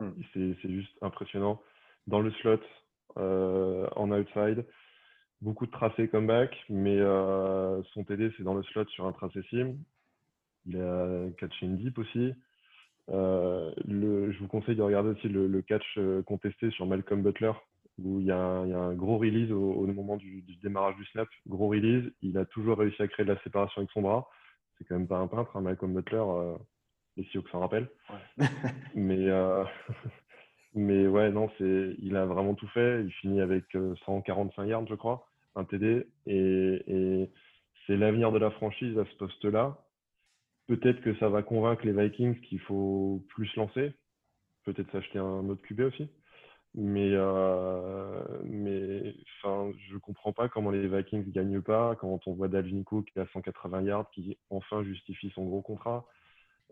[0.00, 0.12] Hmm.
[0.32, 1.60] C'est juste impressionnant.
[2.06, 2.60] Dans le slot,
[3.18, 4.64] euh, en outside,
[5.40, 6.98] beaucoup de tracés comeback, mais
[7.92, 9.76] son TD, c'est dans le slot sur un tracé sim.
[10.66, 12.32] Il a catché une deep aussi.
[13.10, 17.52] Euh, le, je vous conseille de regarder aussi le, catch euh, contesté sur Malcolm Butler,
[17.98, 21.28] où il y a un, gros release au, moment du, démarrage du snap.
[21.46, 24.28] Gros release, il a toujours réussi à créer de la séparation avec son bras.
[24.76, 26.56] C'est quand même pas un peintre, hein, Malcolm Butler, euh,
[27.16, 27.88] les que s'en rappelle.
[28.94, 29.28] mais,
[30.74, 33.02] mais ouais, non, il a vraiment tout fait.
[33.02, 33.64] Il finit avec
[34.04, 36.06] 145 yards, je crois, un TD.
[36.26, 37.30] et, et
[37.86, 39.78] c'est l'avenir de la franchise à ce poste-là.
[40.66, 43.92] Peut-être que ça va convaincre les Vikings qu'il faut plus lancer.
[44.64, 46.08] Peut-être s'acheter un autre QB aussi.
[46.74, 52.20] Mais, euh, mais enfin, je ne comprends pas comment les Vikings ne gagnent pas quand
[52.26, 56.06] on voit Dalvin Cook a 180 yards, qui enfin justifie son gros contrat.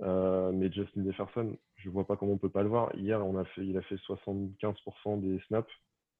[0.02, 2.94] Euh, mais Justin Jefferson, je ne vois pas comment on ne peut pas le voir.
[2.96, 5.72] Hier, on a fait, il a fait 75% des snaps.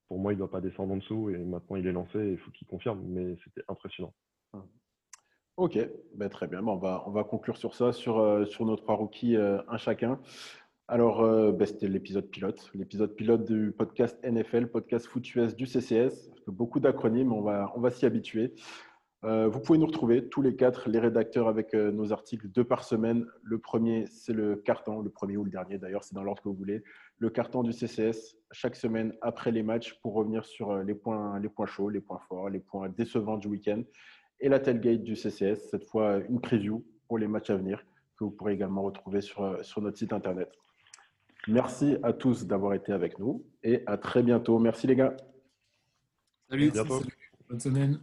[0.08, 2.38] Pour moi, il doit pas descendre en dessous et maintenant il est lancé et il
[2.38, 3.02] faut qu'il confirme.
[3.06, 4.14] Mais c'était impressionnant.
[5.57, 5.78] Ok,
[6.16, 6.66] ben, très bien.
[6.66, 10.18] on, va, on va conclure sur ça, sur, euh, nos trois rookies, euh, un chacun.
[10.88, 15.66] Alors, euh, ben, c'était l'épisode pilote, l'épisode pilote du podcast NFL, podcast Foot US du
[15.66, 16.32] CCS.
[16.48, 18.52] Beaucoup d'acronymes, on va, s'y habituer.
[19.22, 23.24] vous pouvez nous retrouver tous les quatre, les rédacteurs, avec nos articles deux par semaine.
[23.44, 26.48] Le premier, c'est le carton, le premier ou le dernier d'ailleurs, c'est dans l'ordre que
[26.48, 26.82] vous voulez.
[27.18, 31.90] Le carton du CCS, chaque semaine après les matchs, pour revenir sur les points chauds,
[31.90, 33.84] les points forts, les points décevants du week-end
[34.41, 37.85] et la tailgate du CCS, cette fois une preview pour les matchs à venir
[38.18, 40.51] que vous pourrez également retrouver sur, euh, sur notre site internet.
[41.49, 44.59] Merci à tous d'avoir été avec nous et à très bientôt.
[44.59, 45.16] Merci les gars.
[46.49, 46.72] Salut,
[47.49, 48.01] Bonne semaine.